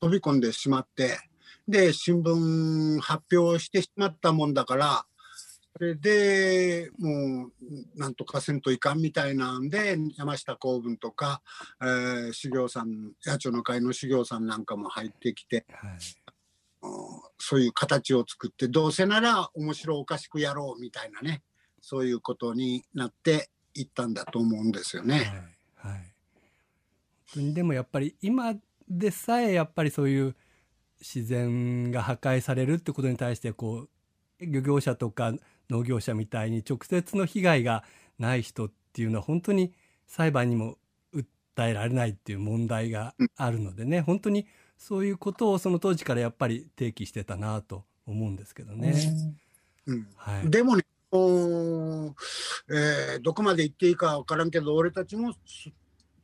[0.00, 1.18] 飛び込んでしまって
[1.66, 5.04] で新聞発表してしまったもんだから
[5.76, 7.52] それでもう
[7.96, 11.40] なんとかせんといかんみたいなんで山下公文とか、
[11.80, 15.66] えー修行さん野鳥の会の修行さんなんかも入ってきて
[17.38, 21.42] そういう形を作ってどうせなら面白おかしくやろうみたいなね
[21.80, 25.48] そういうことになっていったんだと思うんですよね。
[25.76, 25.92] はい
[27.38, 28.54] はい、でもやっぱり今
[28.88, 30.34] でさえやっぱりそういう
[31.00, 33.86] 自然が破壊されるってことに対してこ
[34.40, 35.32] う漁業者とか
[35.70, 37.84] 農業者みたいに直接の被害が
[38.18, 39.72] ない人っていうのは本当に
[40.06, 40.78] 裁判にも
[41.14, 44.46] 訴えられないっていう問題があるのでね本当に
[44.78, 48.94] そういうことをその当時からやっぱり提起してたなと思うんですけどね。
[49.86, 50.08] うん。
[50.16, 52.14] はい、でもねこ
[52.68, 55.70] うえーどこまで言っていいか分からんけど俺たちもす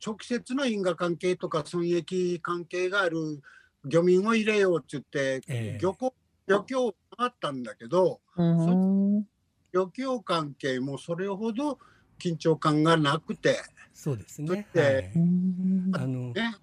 [0.05, 3.41] 直接の因果関係とか損益関係がある
[3.83, 5.79] 漁民を入れようって言って、ええ。
[5.81, 6.13] 漁港
[6.47, 9.27] 漁協があったんだけどうん。
[9.73, 11.77] 漁協関係もそれほど
[12.19, 13.59] 緊張感がなくて。
[13.93, 14.65] そうですね。
[14.73, 15.11] はい。
[15.15, 15.91] うん。
[15.93, 16.55] あのね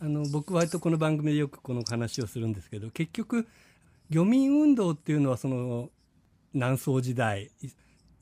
[0.00, 3.48] あの僕割とこの番組でよくこの話をするんですけど結局
[4.10, 5.90] 漁民運動っていうのはその
[6.54, 7.50] 南宋時代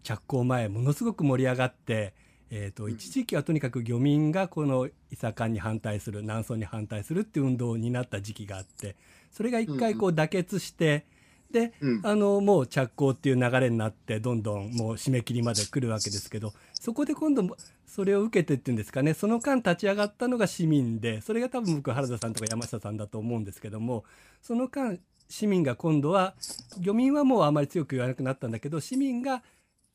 [0.02, 2.14] 着工前ものすごく盛り上がって、
[2.50, 2.92] えー、とうん。
[2.92, 8.96] 一時期はとにかく漁民がこの伊佐館に反対する南宋に反対するっていう運動になった時期があって
[9.30, 11.04] それが一回こう妥結して、
[11.50, 12.00] でうん。
[12.04, 24.04] あのもう着工っていう流れになってどんどんもう締め切りまで来るわけですけどそこで今度もそれを受けてっていうんですかねその間立ち上がったのが市民でそれが多分僕原田さんとか山下さんだと思うんですけども
[24.42, 26.34] その間市民が今度は
[26.78, 29.42] 漁民はもうあまり強く言わなくなったんだけど市民が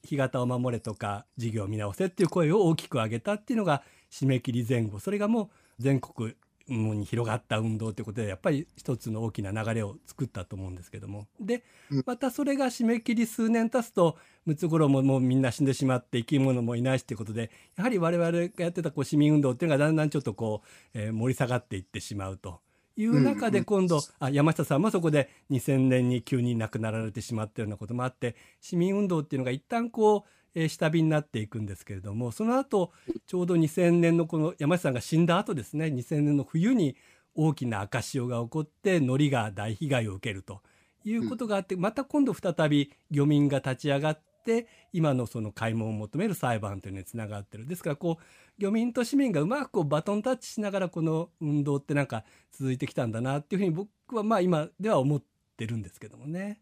[0.03, 6.35] 干潟を守れとか事業を見直せっていう声を大きく上げたっていうのが締め切り前後それがもう全国
[6.67, 11.27] に広がった運動ということでやっぱり一つの大きな流れを作ったと思うんですけども。
[11.39, 12.03] でうん。
[12.05, 20.61] またそれが締め切り数年経つとムツゴロウももうみんな死んでしまって生き物もいないしということでやはり我々がやってたこう市民運動っていうのがだんだんちょっとこ
[20.93, 22.61] う、えー盛り下がっていってしまうと
[22.97, 32.91] いう中で今度、あ山下さんもそこで2000年に急に亡くなられてしまったようなこともあって市民運動っていうのが一旦こう、えー下火になっていくんですけれどもその後
[33.27, 36.95] ちょうど2000年のこの山下さんが死んだ後ですね2000年の冬に
[37.35, 40.61] 大きな赤潮が起こって海苔が大被害を受けると
[41.03, 55.23] いうことがあって、また今度再び漁民が立ち上がって今のその開門を求める裁判というのにつながってるですからこう漁民と市民がうまくこうバトンタッチしながらこの運動ってなんか続いてきたんだなっていうふうに僕はまあ今では思っ
[55.57, 56.59] てるんですけどもね。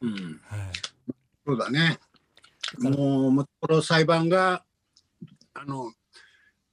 [0.00, 0.20] うんはい、
[1.46, 1.98] そうだね。
[2.78, 4.64] もう、もの裁判が、
[5.54, 5.92] あの、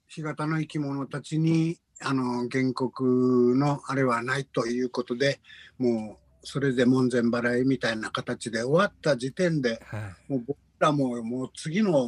[0.08, 5.40] 干潟の生き物たちに、あの、原告のあれはないということで、
[5.78, 9.98] もう、それで門前払いみたいな形で終わった時点で、は
[10.30, 10.32] い。
[10.32, 12.08] もう僕らももう次の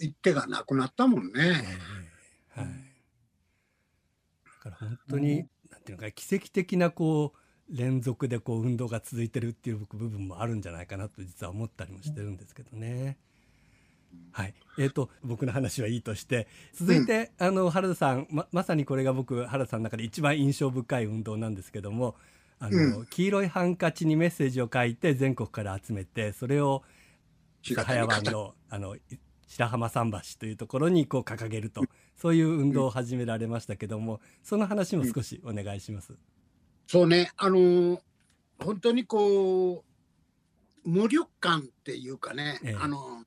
[0.00, 1.64] 一手がなくなったもんえね。
[2.56, 2.68] えはい、
[4.64, 7.38] だから本当に、なんていうのか奇跡的なこう
[7.76, 13.18] 連続でこう運動が続いてるっていう部分もあるんじゃないかなと実は思ったりもしてるんですけどね。
[14.32, 22.16] はい、えー、と僕の話はいいとして続いて、あの原田さんままさにこれが僕原田さんの中で一番印象深い運動なんですけども
[22.58, 26.82] あの、う黄色いハンカチにメッセージを書いて全国から集めてそれを
[27.62, 29.00] 早湾のあのい
[29.48, 31.82] 白浜桟橋というところにこう掲げると
[32.16, 36.14] そういう運動を始められましたけども、その話も少しお願いします。
[36.88, 38.00] そうね、あのー
[38.58, 39.84] 本当にこ
[40.84, 42.76] う、無力感っていうかね、ええ。
[42.80, 43.24] あの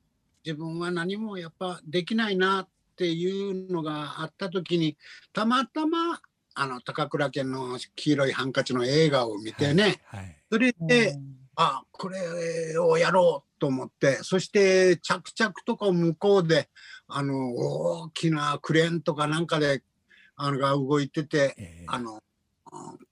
[0.50, 4.96] 自分は何もやっぱできないなっていうのがあった時に、
[5.32, 6.20] たまたま、
[6.54, 11.16] あの高倉家の黄色いハンカチの映画を見てね、はいそれで、
[11.54, 16.68] あこれをやろうと思ってそして着々とこう向こうで
[17.06, 19.82] あの大きなクレーンとかなんかで
[20.34, 22.20] あのが動いててえーあの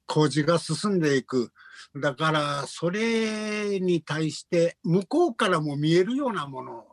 [0.06, 1.52] 工事が進んでいく。
[1.96, 6.84] だからそれに対して向こうからも見えるようなもの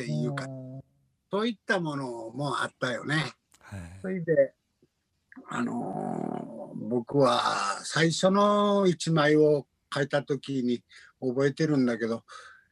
[0.00, 0.46] っていうか
[1.30, 3.14] そういったものもあったよね。
[3.60, 4.52] はいそれで、
[5.48, 7.40] あのー僕は
[7.84, 10.82] 最初の一枚を書いた時に
[11.20, 12.24] 覚えてるんだけど、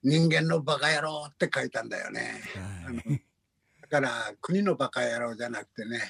[0.03, 2.43] 人間のバカ野郎って書いたんだよね。
[2.55, 3.23] はい
[3.83, 4.11] だから
[4.41, 6.01] 国のバカ野郎じゃなくてね、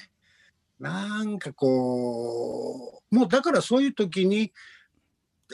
[0.79, 4.51] なんかこう、もうだからそういう時に、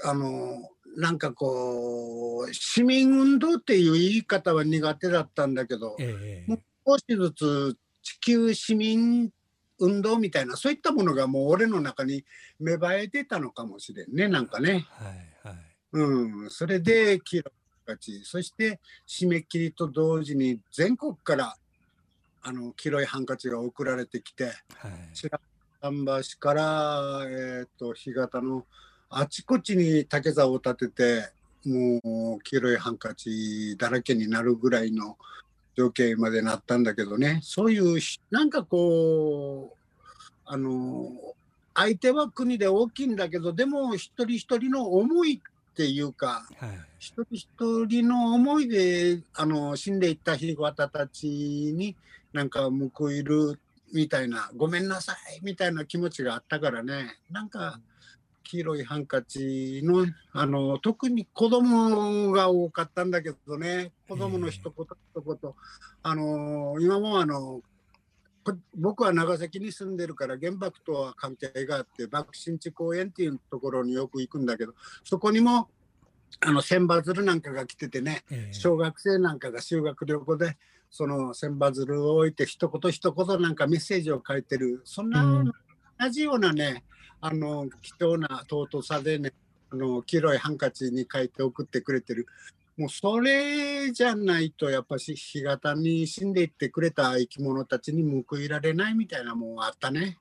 [0.03, 0.61] あのー
[0.97, 9.31] なんかこう市民運動っていう言い方は苦手だったんだけど、えもう少しずつ地球市民
[9.79, 12.25] 運動みたいなそういったものがもう俺の中に
[12.59, 14.85] 芽生えてたのかもしれんねなんかね。
[14.89, 15.57] はいはい。
[15.93, 17.53] うん、それで黄色い
[17.85, 21.55] ハンカチそして締め切りと同時に全国から
[22.41, 24.55] あの黄色いハンカチが送られてきてはい。
[25.13, 25.39] 白
[25.81, 28.65] 樺橋から、えー、と干潟の
[29.09, 31.31] あちこちに竹竿を立てて
[31.65, 35.17] もう黄色いハンカチだらけになるぐらいの
[35.75, 39.77] 条件までなったんだけどねそういうしなんかこう
[40.45, 41.11] あの
[41.73, 46.79] 相手は国で大きいんだけどでも一人一人の思いっていうかはい。
[46.99, 51.95] 一人一人の思いであの死んでいったひごたたちに
[52.33, 53.57] なんか報いる
[53.93, 57.79] みたいなごめんなさいみたいな気持ちがあったからねなんか
[58.49, 63.91] 黄色いハンカチのあの特に子供が多かったんだけどね。
[64.07, 65.53] 子供の一言一言、
[66.01, 67.61] あの今もあの
[68.43, 74.73] こ僕は長崎に住んでるから原爆とは関係があって爆心地公園っていうところによく行くんだけど
[75.03, 75.67] そこにも
[76.39, 78.53] あの千羽鶴なんかが来ててねええ。
[78.53, 80.57] 小学生なんかが修学旅行で
[80.89, 85.51] その千羽鶴を置いて一言一言なんかメッセージを書いてるそんなうん。
[85.99, 86.83] 同じようなね
[87.21, 89.33] あの貴重な尊さでね
[89.71, 92.27] あの黄色いハンカチに書いて送ってくれてる
[92.77, 100.17] もうそれじゃないとやっぱし干潟に死んでいってくれた生き物たちに報いられないみたいなもんあったね。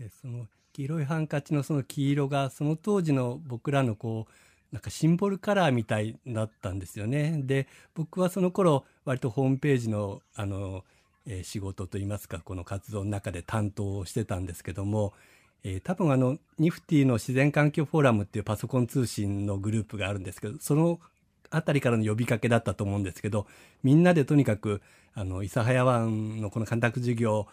[0.00, 4.32] でその黄色いハンカチのその黄色がその当時の僕らのこう
[4.72, 7.40] なんかシンボルカラーみたいだったんですよね。
[7.44, 10.84] で僕はその頃割とホームページのあの、
[11.28, 15.12] えー仕事といいますかこの活動の中で担当をしてたんですけども、
[15.62, 20.98] えー多分あのニフティの自然環境フォーラムっていうパソコン通信のグループがあるんですけどその
[21.50, 23.46] あたりからの呼びかけだったと思うんですけど
[23.82, 24.82] みんなでとにかく
[25.14, 27.46] あの諫早湾のこの干拓事業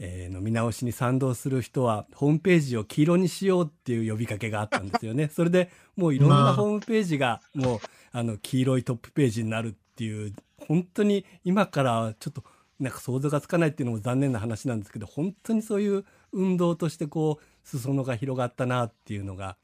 [0.00, 5.28] えーの見直しに賛同する人はホームページを黄色にしようっていう呼びかけがあったんですよね。
[5.32, 7.78] それでもういろんまあなホームページがもう
[8.10, 12.42] あの黄色いトップページになるっていう本当に今からちょっと
[12.80, 19.56] なんか想像がつかないっていうのも残念な話なんですけど本当にそういう運動としてこう裾野が広がったなっていうのが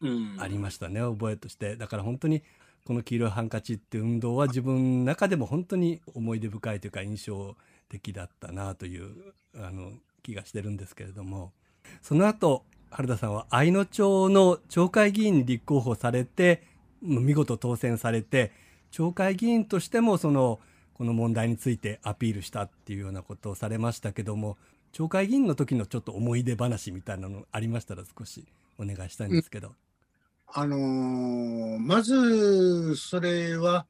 [0.00, 0.36] うん。
[0.38, 1.76] ありましたね覚えとして。
[1.76, 2.42] だから本当に
[2.84, 7.56] この黄色いハンカチっていう運動は自分の中でも本当に思い出深いというか印象
[7.88, 9.92] 的だったなというあの
[10.22, 11.52] 気がしてるんですけれども。
[12.02, 16.62] その後原田さんは愛野町の町会議員に立候補されて
[17.02, 18.52] 見事当選されて
[18.90, 20.60] 町会議員としてもその
[20.94, 24.56] この問題についてアピールしたっていうようなことをされましたけども
[24.92, 28.44] 町会議員の時のちょっと思い出話みたいなのありましたら少し
[28.78, 29.72] お願いしたいんですけど。
[30.56, 33.86] あのーまずそれは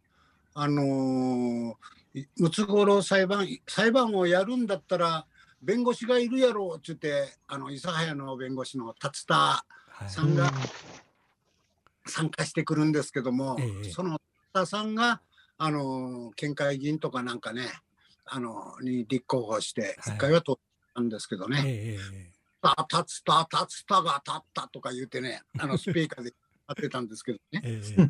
[0.54, 1.76] あの
[2.38, 5.26] ムツゴロウ裁判裁判をやるんだったら
[5.62, 10.08] 弁護士がいるやろうって言ってあの諫早の弁護士の達田はい。
[10.10, 10.50] さんが
[12.06, 13.90] 参加してくるんですけども、ええ。
[13.90, 15.20] その達田さんが
[15.64, 17.62] あのー県会議員とかなんかね
[18.26, 20.14] あのーに立候補してはい。
[20.14, 20.54] 一回は通っ
[20.94, 26.32] たんですけどね、ええた達田達田が立ったとか言ってねあのスピーカーで
[26.68, 27.60] やってたんですけどね。
[27.64, 28.08] ええ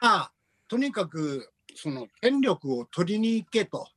[0.00, 0.30] あ
[0.68, 3.88] とにかくその権力を取りに行けと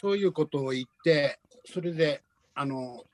[0.00, 2.22] そういうことを言ってそれで
[2.54, 3.04] あの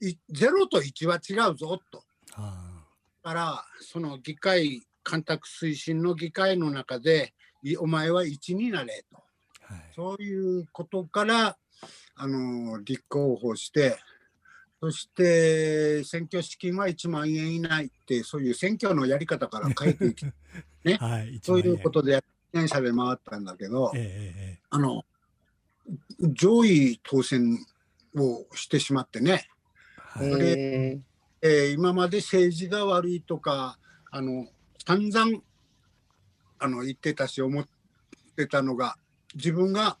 [0.00, 2.04] い0と1は違うぞと。
[2.34, 2.84] あ。
[3.22, 7.32] からその議会干拓推進の議会の中で
[7.62, 9.22] いお前は1になれと。
[9.68, 9.82] あはい。
[9.94, 11.56] そういうことから
[12.16, 13.98] あの立候補して
[14.80, 20.26] そして選挙資金は1万円以内ってそういう選挙のやり方から変えていき
[20.98, 22.12] はい、そういうことで。
[22.12, 25.04] で電車で回ったんだけど、ええあの
[26.20, 27.58] 上位当選
[28.14, 29.48] をしてしまってね、
[29.96, 30.26] はい。
[30.30, 33.78] えー今まで政治が悪いとか
[34.10, 34.48] あの
[34.86, 35.40] 散々
[36.60, 37.66] あの言ってたし思っ
[38.36, 38.96] てたのが
[39.34, 39.98] 自分が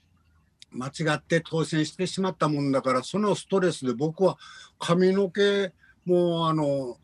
[0.70, 4.38] 間違って当選してしまったもんだからそのストレスで僕は
[4.78, 5.72] 髪の毛
[6.04, 6.98] もうあの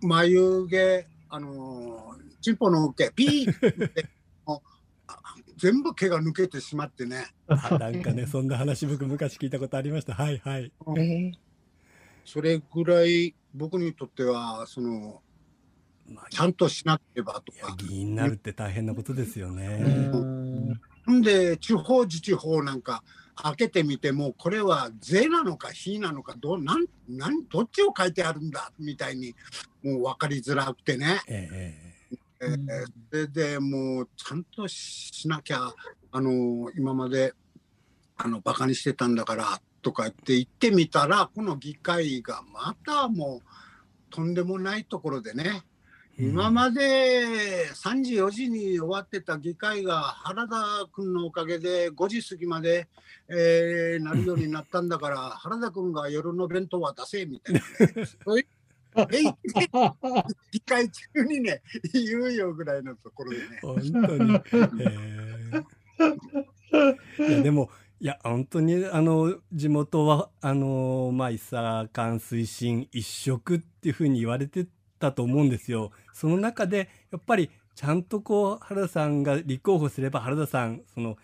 [0.00, 4.08] 眉毛あのチンポの毛ピーって
[4.46, 4.68] もう
[5.08, 5.18] あ
[5.58, 10.14] 全部毛が抜けてしまってねあなんかね、そんな話僕昔聞いたことありました。
[10.14, 10.72] はいはい。
[12.24, 15.29] それぐらい僕にとってはそのまあ、
[16.30, 17.74] ちゃんとしなければとか。
[17.76, 20.10] 議員になるって大変なことですよえね。
[20.12, 20.80] うん
[21.10, 23.02] んで地方自治法なんか
[23.34, 29.34] 開けてみてもこれは「ぜ」なのか「ひ」なのかどうなんなんどっちを書いてあるんだみたいに
[29.82, 31.20] もう分かりづらくてね。
[31.26, 31.90] ええー
[33.10, 35.70] それでもうちゃんとしなきゃ
[36.10, 37.34] あの今まで
[38.16, 45.69] あのバカにしてたんだからとかって言ってみたらこの議会がまたもうとんでもないところでね、え
[46.20, 52.88] 今まで3時4時に終わってた議会が原田君のおかげで5時過ぎまで、
[53.28, 58.46] えーなるようになったんだから 原田君が夜の弁当は出せみたいな、ね、そういう
[60.50, 61.62] 議会中にね
[61.92, 63.44] 言うよぐらいのところでね。
[63.62, 64.40] 本当に。
[64.78, 64.90] え
[65.52, 65.80] え
[67.18, 74.66] いやでもいや本当にあの地元はあのまあ伊佐間推進一色っていうふうに言われて
[75.00, 75.90] たと思うんですよ。
[76.12, 81.16] その中でやっぱりちゃんとこう原田さんが立候補すれば原田さんその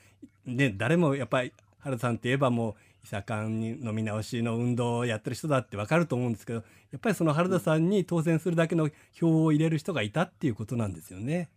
[0.46, 2.74] ね誰もやっぱり原田さんって言えばもう
[3.04, 11.50] 伊佐間にの見直しの運動をやってる人だってわかると思うんですけどやっぱりその原田さんに当選するだけの票を入れる人がいたっていうことなんですよね。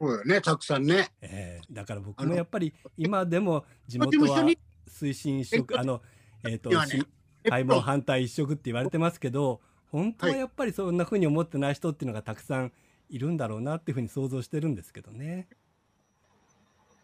[0.00, 1.10] そうよね、たくさんね。
[1.20, 4.44] ええだから僕もやっぱり今でも地元は
[4.88, 6.00] 推進一色あの
[6.44, 7.06] えっ、と今ねし
[7.48, 9.60] 開門反対一色って言われてますけど
[9.90, 12.72] 本当はやっぱりそんな風に思ってない人っていうのがたくさん
[13.08, 15.48] いるんだろうなっていうふうに想像してるんですけどね。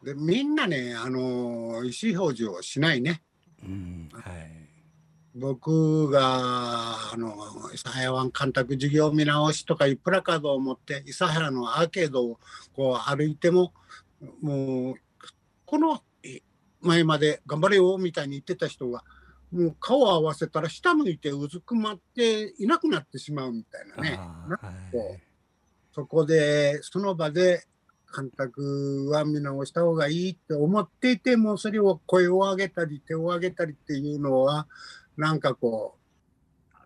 [0.02, 3.22] でみんなね、あの意思表示をしないね。
[3.62, 4.64] うんはい
[5.36, 6.20] 僕が
[7.12, 7.34] あの
[7.72, 12.38] 諫早湾干拓事業見直しとかいうプラカードを持って諫早のアーケードを
[12.76, 13.72] こう歩いても
[14.40, 14.94] もう
[15.66, 16.40] このえ
[16.80, 19.02] 前まで頑張れよみたいに言ってた人が
[19.54, 24.18] もう顔を合わせたら下向いてうずくまっていなくなってしまうみたいなね。
[24.18, 25.20] あなんかーはこう
[25.94, 27.64] そこでその場で
[28.06, 34.66] 干拓は見直した方がいいって思っていてもそれを声を上げたり手を上げたりっていうのは
[35.16, 35.96] なんかこ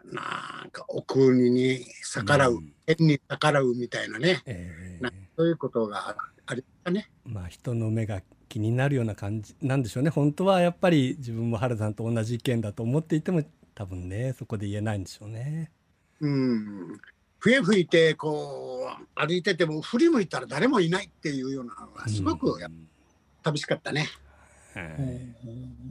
[0.05, 6.17] うなんかお国に逆らう、うん天に逆らうみたいなねええなそういうことがあ
[6.47, 7.11] ありましたね。
[7.25, 10.11] まあ人の目が気になるような感じなんでしょうね。
[10.11, 13.43] 本当はやっぱり自分も原さんと同じ意見だと思っていても
[13.75, 15.71] 多分ねそこで言えないんでしょうね。
[16.21, 17.01] うん。
[17.39, 22.59] 笛吹いてこう歩いてても振り向いたら誰もいないっていうようなのがすごく
[23.45, 24.09] 寂しかったね。
[24.75, 25.89] はい。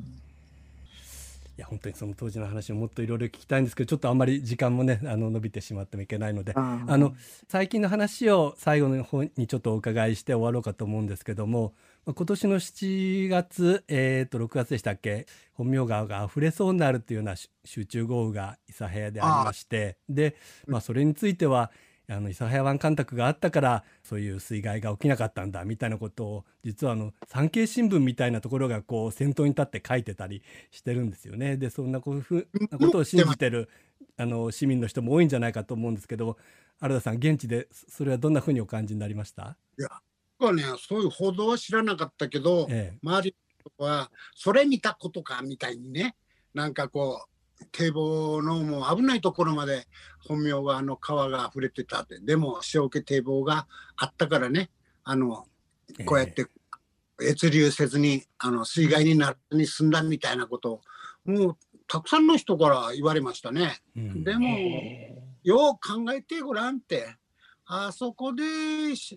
[1.57, 7.15] いや本当にその当時の話をもっといろいろ聞きたいんですけどちょっとあんまり時間もねあの伸びてしまってもいけないのであの
[7.47, 11.71] 最近の話を最後の方にちょっとお伺いして終わろうかと思うんですけどもまあ
[12.13, 15.25] 今年の7月、えー、と6月でしたっけ？
[15.53, 20.37] 本名川が溢れそうになるというようなし集中豪雨が諫早でありましてで、
[20.67, 21.69] まあ、それについては
[22.09, 31.57] あの諫早湾干拓があったからそういう水害が起きなかったんだみたいなことを実はあの産経新聞みたいなところがこう先頭に立って書いてたりしてるんですよね。
[31.57, 33.69] でそんなこふうなことを信じてる
[34.15, 36.37] あの市民の人も多いんじゃないかと思うんですけど
[36.79, 39.57] 原田さん現地でそれはどんなふうにお感じになりました、
[40.39, 42.97] 僕はねそういう報道は知らなかったけど、ええ。
[43.01, 43.35] 周り
[43.65, 46.15] の人はそれ見たことかみたいにね
[46.53, 47.25] なんかこ
[47.59, 49.87] う堤防のもう危ないところまで
[50.27, 54.69] 本名はあの川が溢れてたってでも塩気堤防があったからね
[55.03, 55.45] あの
[56.05, 56.45] こうやって
[57.21, 60.81] 越流せずにあの水害にならずに済んだみたいなことを
[61.25, 61.57] もう
[61.87, 63.79] たくさんの人から言われましたね。
[63.95, 64.23] うん。
[64.23, 64.47] でも、
[65.43, 67.15] よう考えてごらんって、
[67.69, 68.43] あそこで、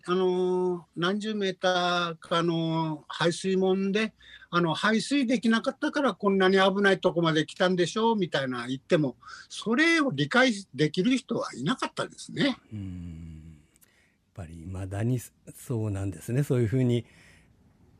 [0.06, 4.12] あの何十メーターかの排水門で、
[4.50, 9.14] あの排水できなかったからこんなに危ないとこまで来たんでしょうみたいな言っても、
[9.48, 12.58] それを理解できる人はいなかったですね。
[12.72, 13.56] うん
[14.36, 15.20] やっぱり未だに
[15.54, 17.04] そうなんですねそういうふうに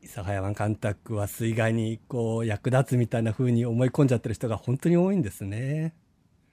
[0.03, 5.95] 諫早湾干拓は水害にこう役立つみたいなふうに思い込んじゃってる人が本当に多いんですね。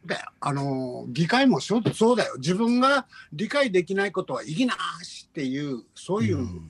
[0.08, 2.36] であの議会もそうそうだよ。
[2.38, 6.70] 自分が理解できないことは意義なしっていう、そういう、うん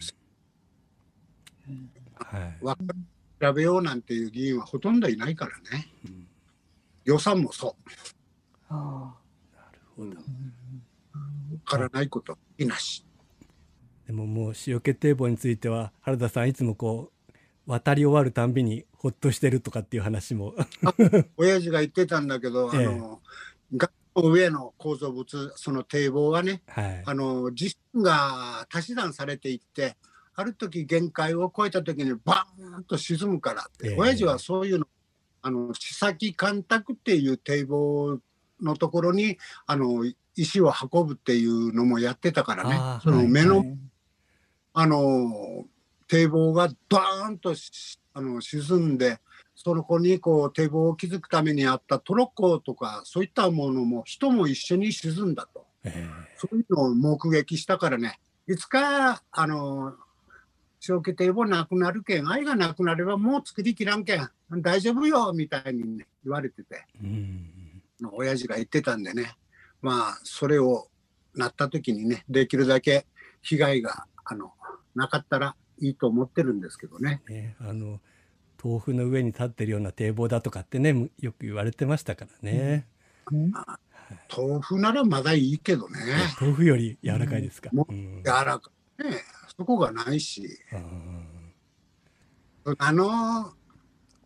[2.16, 2.78] はいわ
[3.40, 5.88] 調べようなんていう議員はほとんどいないからね。
[6.06, 6.28] うん
[7.06, 7.94] 予算もそう。
[8.70, 9.16] あ
[9.96, 10.16] ほどわ
[11.64, 13.06] からないことは意義なし。
[14.06, 17.17] でももう塩気堤防については原田さんいつもこう
[17.68, 20.56] 渡り終わるたんびにほっとしてるとかっていう話も。
[21.36, 22.86] 親父が言ってたんだけど、 ええ。
[22.88, 23.22] あの
[23.76, 27.04] 学校上の構造物その堤防はねはい。
[27.06, 29.98] あの地震が足し算されていって
[30.34, 33.96] ある時限界を超えた時にバーンと沈むからって、ええ。
[33.98, 34.88] 親父はそういうの
[35.42, 38.18] あの地先干拓っていう堤防
[38.62, 43.02] のところにあの石を運ぶっていうのもやってたからね。
[43.04, 43.78] その目の、はい
[44.80, 45.66] あの
[46.08, 49.20] 堤防がバーンとしあの沈んで
[49.56, 55.66] その子にこう堤防を築くためにあったトロッコとかそういったものも人も一緒に沈んだと。
[55.84, 58.20] えそういうのを目撃したからね。
[58.48, 59.94] いつかあの
[60.80, 64.30] 小規堤防なくなるけん愛がなくなればもう作りきらんけん
[64.62, 66.86] 大丈夫よみたいに、ね、言われてて。
[67.04, 67.52] えうん。
[68.12, 69.36] 親父が言ってたんでね。
[69.82, 70.88] まあそれを
[71.36, 73.06] なった時にねできるだけ
[73.42, 74.52] 被害があの
[74.96, 77.22] なかったらいいと思ってるんですけどね。
[77.30, 78.00] ねあの
[78.64, 82.88] 豆腐の上に立ってるような堤防だとかってねむよく言われてましたからね、
[83.32, 83.52] うん。
[84.36, 86.00] 豆腐ならまだいいけどね。
[86.40, 88.24] 豆腐より柔らかいですか、もうん。
[88.24, 89.04] 柔らかい。
[89.04, 89.18] ね
[89.58, 90.48] そこがないし。
[90.72, 90.78] あ
[92.80, 93.54] あの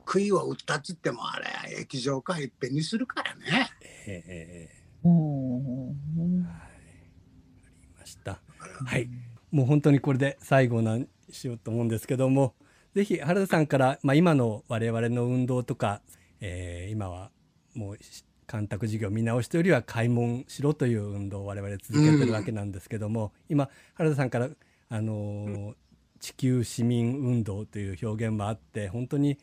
[0.05, 1.45] 杭を打ったっつってもあれ
[1.79, 3.69] 液状化いっぺんにするからね。
[3.81, 4.69] ーええ
[5.03, 6.37] うん。
[6.39, 6.51] わか
[7.81, 8.39] りました。
[8.85, 9.09] はい。
[9.51, 10.97] もう本当にこれで最後な
[11.31, 12.53] しようと思うんですけども
[12.93, 16.01] ぜひ原田さんから、まあ、今の我々の運動とか、
[16.41, 17.31] えー今は
[17.73, 24.49] もうし干拓事業見直しというよりは開門しろという運動を我々続けてるわけなんですけども、今原田さんから、
[24.89, 25.73] あのー
[26.21, 29.39] 地球市民運動という表現もあって本当に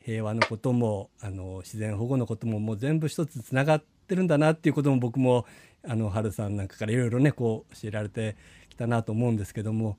[0.00, 5.44] 平和のこともあの自然保護のことももう全部一つつながってるんだなっていうことも僕も
[5.86, 8.36] あの春さんなんかからいろいろねこう教えられて
[8.68, 9.98] きたなと思うんですけども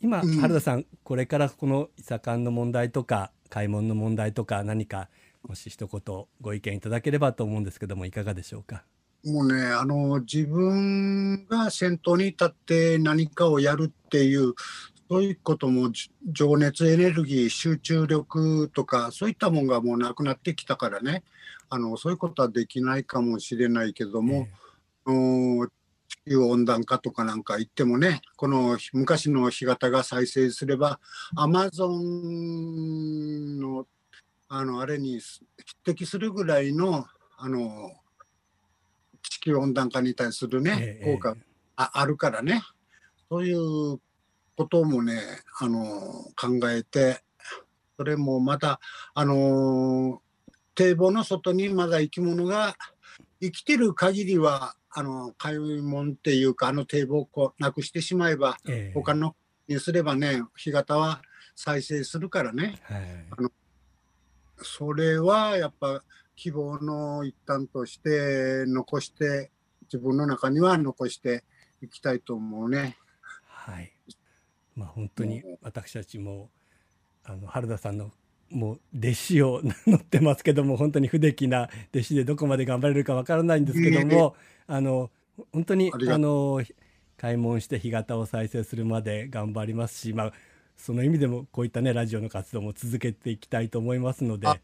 [0.00, 0.36] 今、うん。
[0.40, 5.08] 原田さんこれからこの伊佐館の問題とか開門の問題とか何か
[5.42, 8.84] もし一言ご意見いただければと思うんですけどもいかがでしょうか？
[9.24, 14.54] もうねあの自分が先頭に立って何かをやるっていう
[15.08, 21.22] そういうこともじ情熱エネルギー集中力とかそういったもんがもうなくなってきたからね。
[21.68, 24.46] あのそういうことはできないかもしれないけども、
[25.04, 25.68] あの
[26.08, 31.00] 地球温暖化とかなんか言ってもねこの昔の干潟が再生すれば
[31.36, 33.86] アマゾンの
[34.48, 37.06] あのあれに匹敵するぐらいの
[37.38, 37.92] あの
[39.22, 41.36] 地球温暖化に対するね、ええ効果
[41.76, 42.62] ああるからね。
[43.28, 44.00] そういう
[44.56, 45.20] こともね
[45.60, 45.80] あの
[46.36, 47.22] 考えて
[47.96, 48.80] それもまた
[49.14, 50.22] あの
[50.74, 52.76] 堤防の外にまだ生き物が
[53.40, 59.36] 生きてる限りはあの開門っていうかあの堤防をなくしてしまえばええ他の
[59.68, 61.20] にすればね干潟は
[61.54, 63.50] 再生するからねはい
[64.62, 66.02] それはやっぱ
[66.34, 69.50] 希望の一端として残して
[69.82, 71.44] 自分の中には残して
[71.82, 72.96] いきたいと思うね。
[73.46, 73.92] はい。
[74.74, 76.48] まあ本当に私たちも
[77.22, 78.12] あの原田さんの
[78.50, 84.36] もう弟子を名乗ってますけども本当に不出来な弟子でどこまで頑張れるかわからないんですけども
[84.66, 85.10] あの
[85.52, 86.62] 本当にあの
[87.16, 90.32] 開門して干潟を再生するまで頑張りますしまあ
[90.76, 94.58] その意味でもこういったねラジオの活動も続けていきたいと思いますのであ。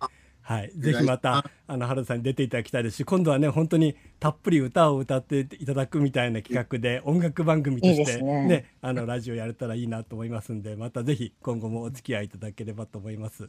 [0.44, 8.46] はい、ぜひまたあの原田さんに出ていただきたいですし今度はね本当にたっぷり歌を歌っていただくみたいな企画で音楽番組としてね。
[8.46, 13.48] ねあのラジオやれたらいいなと思いますんでまたぜひ今後もお付き合いいただければと思います。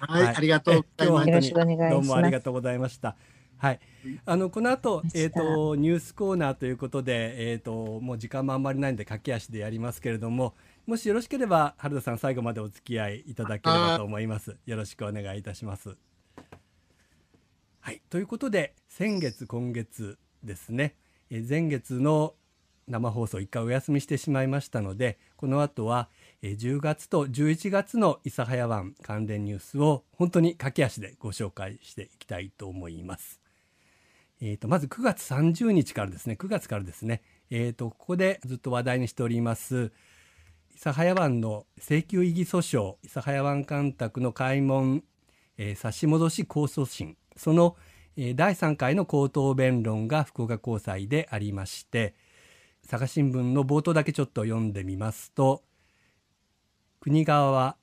[0.00, 0.98] はい、はいありがとうございます。
[1.02, 3.16] え今日はよろしくお願いしますどうもありがとうございました。
[3.58, 3.80] はい、
[4.24, 10.54] あのこの後えっ、とニュースコーナーということでえっ、ともう時間もあんまりないんで駆け足でやりますけれども、
[10.86, 14.56] もしよろしければ原田さん最後までお付き合いいただければと思います。
[14.64, 15.96] よろしくお願いいたします。
[17.80, 20.94] はい、ということで先月今月ですね
[21.30, 22.34] えー前月の
[22.88, 26.08] 生放送1回お休みしてしまいましたのでこの後は
[26.42, 33.40] えー10月と11月の諫早湾関連ニュースを本当に駆け足でご紹介していきたいと思います。
[34.42, 39.92] えー、とまず9月30日からですね9月からですね、えー、とここでずっと話題にしております
[40.78, 45.04] 諫早湾の請求異議訴訟諫早湾干拓の開門、
[45.58, 47.76] えー差し戻し控訴審その、
[48.16, 52.14] えー第3回の口頭弁論が福岡高裁でありまして
[52.88, 55.62] 佐賀新聞の冒頭だけちょっと読んでみますと
[57.00, 57.76] 国側は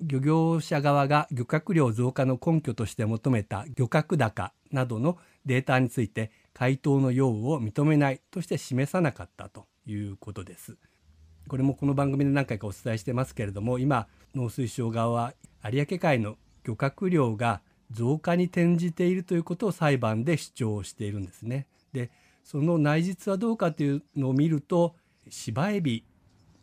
[0.00, 5.16] 漁業者側が漁獲量増加の根拠として求めた漁獲高などの
[5.46, 10.76] データについて回答の用を認めないとして示さなかったということです。
[11.48, 15.32] これもこの番組で何回かお伝えしてますけれども今農水省側は
[15.64, 21.66] 有明海の漁獲量が増加に転じているということを裁判で主張しているんですね。
[21.94, 22.10] で
[22.44, 24.94] その内実はどうかというのを見ると
[25.30, 26.04] 芝エビ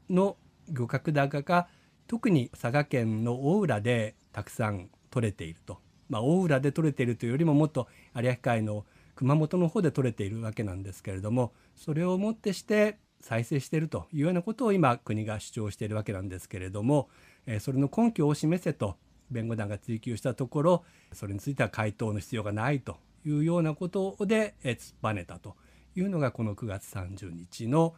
[0.07, 0.37] の
[0.69, 1.67] 漁獲高が
[2.07, 5.79] 特に佐賀県の大浦でたくさん取れていると、
[6.09, 8.85] まあ、大浦で取れているというよりももっと有明海の
[9.15, 17.09] 熊本の方で取れているわけなんですけれどもそれをもってして再生しているというようなことを今国が主張しているわけなんですけれども、
[17.47, 18.97] えそれの根拠を示せと
[19.31, 25.55] 弁護団が追及したところそれについては回答の必要がないというようなことでえ突っぱねたと
[25.95, 27.95] いうのがこの9月30日の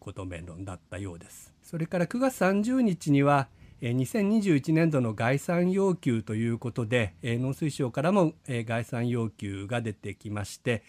[0.00, 1.52] こと弁論だったようです。
[1.62, 3.48] それから9月30日には
[3.80, 10.82] え2021年度の概算要求ということで農水省からも概算要求が出てきまして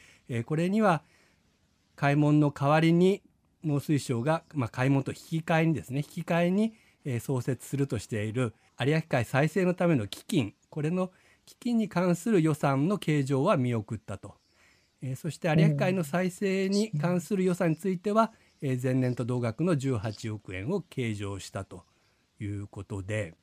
[0.45, 1.03] これには
[1.95, 3.21] 開門の代わりに
[3.63, 6.73] 農水省が、まあ、開門と引き換えにですね引き換えに、
[7.21, 11.11] 創設するとしている有明海再生のための基金これの
[11.45, 14.35] 基金に関する予算の計上は見送ったと、
[15.15, 18.31] そして有明海の再生に関する予算については、
[18.62, 21.84] えー前年と同額の18億円を計上したと
[22.39, 23.36] いうことで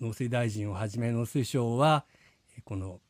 [0.00, 2.04] 農水大臣をはじめ農水省は
[2.64, 3.00] この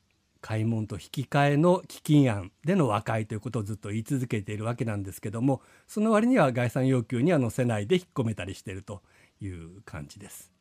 [0.40, 9.02] 開門と引き換えの基金案での和解ということをずっと言い続けているわけなんですけどもその割には概算要求には載せないで引っ込めたりしていると
[9.40, 10.52] いう感じです。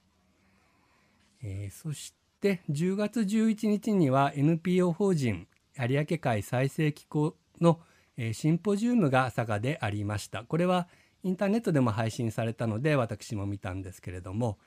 [1.42, 7.80] えーそして10月11日には NPO 法人有明海再生機構の、
[8.18, 10.43] えーシンポジウムが佐賀でありました。
[10.43, 10.88] これは
[11.24, 14.57] インターネットでも配信されたので私も見たんですけれども、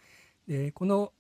[0.46, 1.12] でこの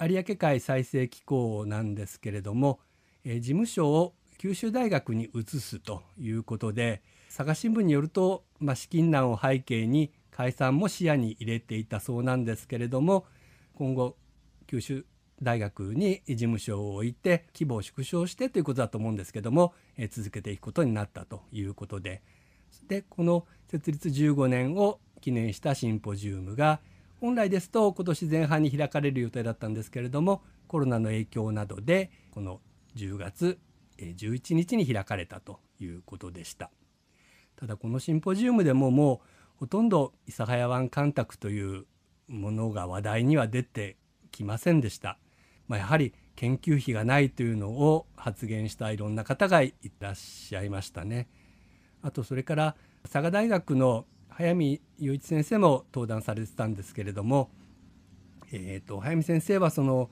[0.00, 2.80] 有明海再生機構なんですけれども、
[3.24, 13.24] えー事務所を九州大学に移すということで佐賀新聞によると、まあ、資金難を背景に解散も視野に入れていたそうなんですけれども
[13.74, 14.16] 今後
[14.66, 15.06] 九州
[15.40, 22.22] 大学に事務所を置いて規模を縮小してということだと思うんですけども、えー続けていくことになったということで
[22.88, 26.80] でこの設立15年を記念したシンポジウムが
[27.20, 32.60] 本来ですと今年前半に開かれる予定だったんですけれどもコロナの影響などでこの
[32.96, 33.58] 10月
[33.98, 36.70] えー11日に開かれたということでした。
[37.56, 41.86] ただこのシンポジウムでももうほとんど諫早湾干拓という
[42.26, 43.96] ものが話題には出て
[44.32, 45.18] きませんでした。
[45.72, 51.28] まあ、やはり研究費がないというのを発言したいろんな方がいらっしゃいましたね。
[52.02, 57.48] あとそれから佐賀大学の早見雄一先生も登壇されてたんですけれども、
[58.52, 60.10] えー、と早見先生はその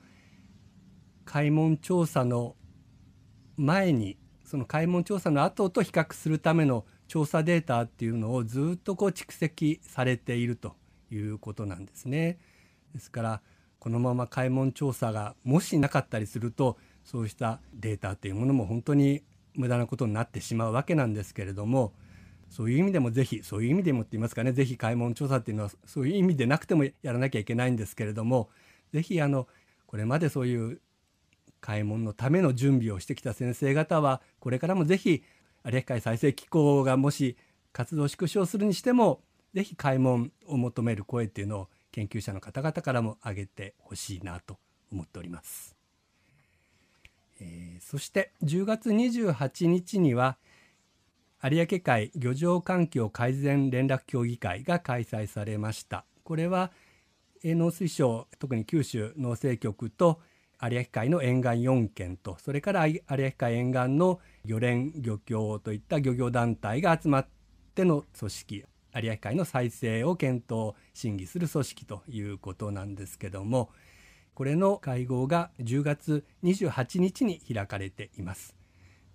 [1.25, 2.55] 開門調査の
[3.55, 10.75] 前にその開門調査の後と比較するための調査データっていうのをずっとこう蓄積されていると
[11.11, 12.39] いうことなんですね。
[12.95, 13.41] ですから
[13.81, 19.23] このまま開門調査がもしなかったりするとそうしたデータっていうものも本当に
[19.55, 21.91] 無駄なことになってしまうわけなんですけれども
[22.47, 28.49] そういう意味でもぜひそういう意味でもって言いますかねぜひ開門調査っていうのはそういう意味でなくてもやらなきゃいけないんですけれども
[28.93, 29.47] ぜひあの
[29.87, 30.79] これまでそういう
[31.59, 35.23] 開門のための準備をしてきた先生方はこれからもぜひ
[35.65, 37.35] 有明海再生機構がもし
[37.73, 39.21] 活動縮小するにしても
[39.55, 44.57] ぜひ開門を求める声っていうのを研究者の方々からも上げてほしいなと
[44.91, 45.75] 思っております。
[47.39, 50.37] えーそして10月28日には
[51.43, 56.05] 有明海漁場環境改善連絡協議会が開催されました。
[56.23, 56.71] これは
[57.43, 60.21] 農水省特に九州農政局と
[60.61, 67.27] 有明海の沿岸4県とそれから有明海沿岸の漁連漁協といった漁業団体が集まっ
[67.73, 68.65] ての組織
[68.95, 73.69] 有明海の再生を検討審議する組織ということなんですけども
[74.33, 78.55] これの会合が10月28日に開かれています。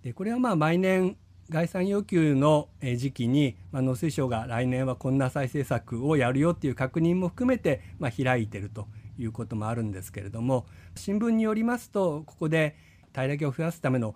[0.03, 1.17] でこれはまあ毎年
[1.49, 2.67] 概算要求の
[2.97, 10.65] 時期に、まあ、農水省が来年はこんな再生策をやるよっていう確認も含めて、まあ、開いてるということもあるんですけれども
[10.95, 12.75] 新聞によりますとここで
[13.13, 14.15] 平らげを増やすための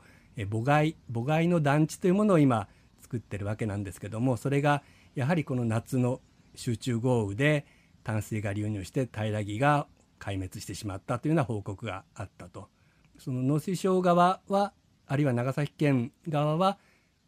[0.50, 2.68] 母害母害の団地というものを今
[3.02, 4.84] 作ってるわけなんですけどもそれが
[5.16, 6.22] やはりこの夏の
[6.56, 7.66] 集中豪雨で
[8.04, 9.88] 淡水が流入して平らぎが
[10.20, 12.70] 壊滅してしまったというような報告があったと。
[13.18, 14.74] その農水省側は
[15.06, 16.78] あるいは長崎県側は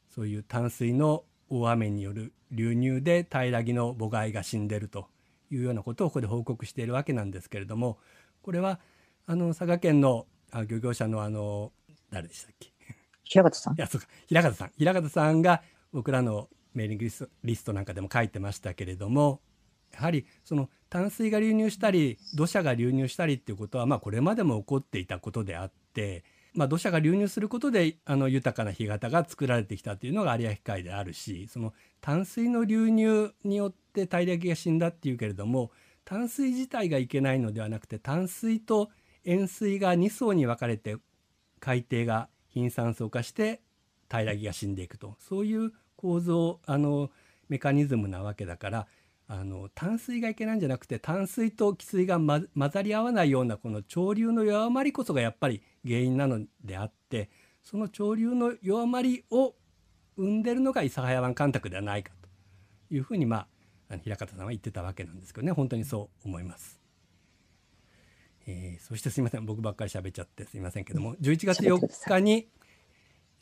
[0.09, 5.07] そういう淡水の大雨による流入で平らぎの母害が死んでると
[5.51, 7.99] いうようなことをここで報告しているわけなんですけれども
[8.41, 8.79] これは
[9.27, 11.71] あの佐賀県のあ漁業者のあの
[12.11, 12.71] 誰でしたっけ？
[13.23, 13.77] 平方さんい。
[13.79, 15.61] やそうか平方さん平方さんが
[15.91, 17.09] 僕らのメーリング
[17.43, 19.41] リストなんかでも書いてましたけれども
[19.93, 35.71] やはりその淡水が流入したり土砂が流入したりっていうことはまあこれまでも起こっていたことであって、まあ、土砂が流入することであの豊かな干潟が作られてきたっていうのが有明海であるしその淡水の流入によって平らぎが死んだっていうけれども
[36.05, 38.89] 淡水自体がいけないのではなくて淡水と
[39.25, 40.97] 塩水が2層に分かれて
[41.59, 43.61] 海底が貧酸素化して
[44.09, 45.71] 平らぎが死んでいくとそういう
[46.03, 47.11] 構造あの
[47.47, 48.87] メカニズムなわけだから
[49.29, 57.29] あの淡水がいけないんじゃなくて淡水と汽水が、ま、混ざり合わないようなこの潮流の弱まりこそがやっぱり原因なのであって
[57.61, 59.55] その潮流の弱まりを
[60.17, 62.11] 生んでるのが諫早湾干拓ではないか
[62.89, 63.47] というふうにま
[63.89, 65.53] あ平方さんは言ってたわけなんですけどね。
[65.53, 66.81] 本当にそう思います。
[68.45, 69.45] えーそしてすいません。
[69.45, 71.15] 僕ばっかり喋っちゃってすいませんけども。
[71.15, 72.49] 11月4日に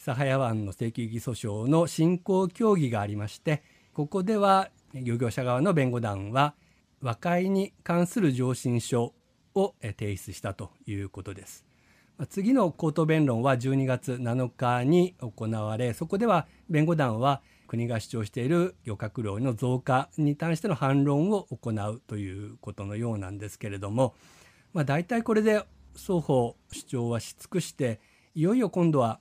[0.01, 3.61] 諫早湾の請求議訴訟の進行協議がありまして
[3.93, 6.55] ここでは漁業者側の弁護団は
[7.03, 9.13] 和解に関する上申書
[9.53, 11.65] を提出したということです。
[12.29, 24.13] 次の口頭弁論は12月7日に行われそこでは弁護団は国が主張している漁獲量の増加に対しての反論を行うということのようなんですけれども、
[24.73, 25.63] まあ、大体これで
[25.95, 27.99] 双方主張はし尽くして
[28.35, 29.19] いよいよ今度は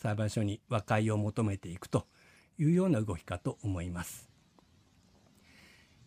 [0.00, 2.06] 裁判所に和解を求めていくと
[2.58, 4.30] いうような動きかと思います。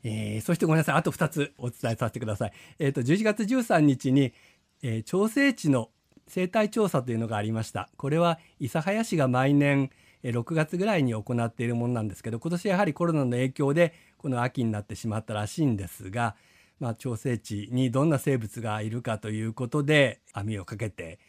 [0.04, 2.54] えーそしてごめんなさいあと2つお伝えさせてください。
[2.80, 4.34] えー、と11月13日に、
[4.82, 5.91] えー調整地の
[6.28, 7.89] 生態調査というのがありました。
[7.98, 9.91] これは諫早市が毎年
[10.24, 16.36] えー6月ぐらいに行っているものなんですけど今年やはりコロナの影響でこの秋になってしまったらしいんですが、
[16.80, 21.20] まあ、調整地にどんな生物がいるかということで網をかけて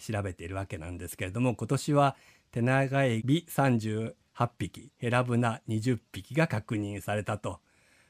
[0.00, 2.16] 調べているわけなんですけれども今年は
[2.50, 4.14] テナガエビ38
[4.58, 7.60] 匹ヘラブナ20匹が確認されたと。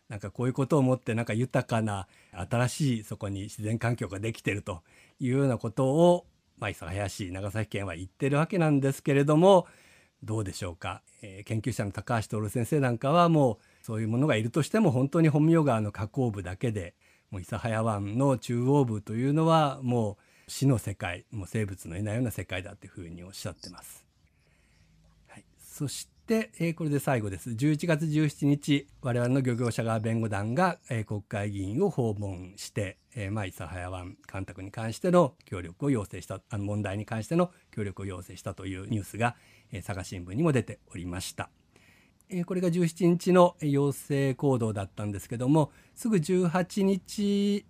[0.08, 4.82] なんかこういうことをもってなんか豊かな新しいそこに自然環境ができてると
[5.18, 6.26] いうようなことを、
[6.58, 9.66] まあ、諫早市長崎県は言ってるわけなんですけれども
[10.22, 16.94] どうでしょうか、えー研究者の高橋徹先生なんかはもうそういうものがいるとしても本当に本名川の河口部だけで
[17.30, 20.16] もう諫早湾の中央部というのはもう
[20.48, 24.04] 死の世界もう生物のいないような世界だというふうにおっしゃってます。
[25.28, 39.36] はい、そして、えーこれで最後です11月17日我々の漁業者側弁護団が、えー国会議員を訪問して、えーまあ、諫早湾干拓に関しての協力を要請したあの問題に関しての協力を要請したというニュースが、
[39.70, 41.50] えー佐賀新聞にも出ておりました。
[42.30, 47.66] えーこれが17日のえ要請行動だったんですけどもすぐ18日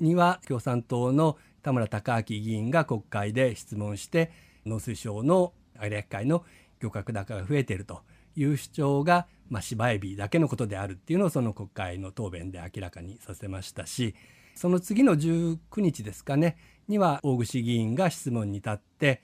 [0.00, 4.30] には共産党の田村孝明議員が国会で質問して
[4.66, 5.52] 農水省の
[5.82, 6.44] 有明海の
[6.80, 8.02] 漁獲高が増えていると
[8.36, 14.14] いう主張が、まあ、芝エビだけのことであるっていうのをその国会の答弁で明らかにさせましたし
[14.54, 16.56] その次の19日ですかね
[16.88, 19.22] には大串議員が質問に立って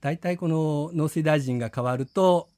[0.00, 2.48] 大体この農水大臣が変わると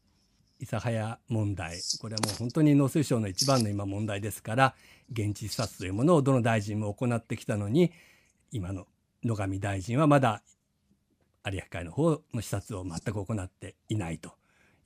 [0.60, 4.74] 諫早問題これはもう本当に農水省の一番の今問題ですから
[5.12, 7.92] 現地視察というものをどの大臣も行ってきたのに
[8.50, 8.86] 今の
[9.22, 10.42] 野上大臣はまだ
[11.44, 14.32] 有明海の方の視察を全く行っていないと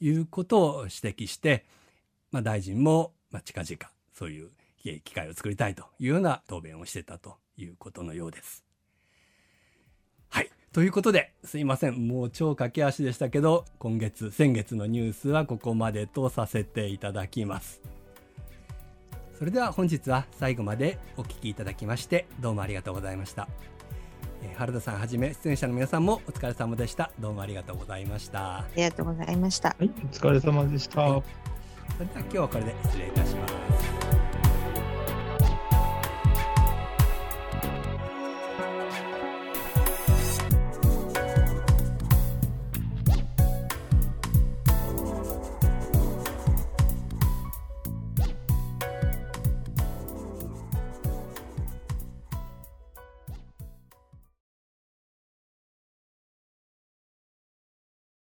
[0.00, 0.94] いうことを指
[1.24, 1.64] 摘して、
[2.30, 3.12] まあ、大臣も
[3.44, 4.50] 近々そういう
[5.04, 8.64] 機会を作りたいというような答弁をしてたということのようです。
[10.28, 18.01] はいということですいませんもう超駆け足でしたけど今月先月のニュースはここまでとさせていただきます。
[19.42, 23.48] それでは本日は最後までお聞きいただきましてどうもありがとうございました。
[24.40, 27.10] えー原田さんはじめ出演者の皆さんもお疲れ様でした。
[27.18, 28.58] どうもありがとうございました。
[28.58, 29.70] ありがとうございました。
[29.70, 30.94] はい、お疲れ様でした。
[30.94, 31.24] そ
[31.98, 34.01] れでは今日はこれで失礼いたします。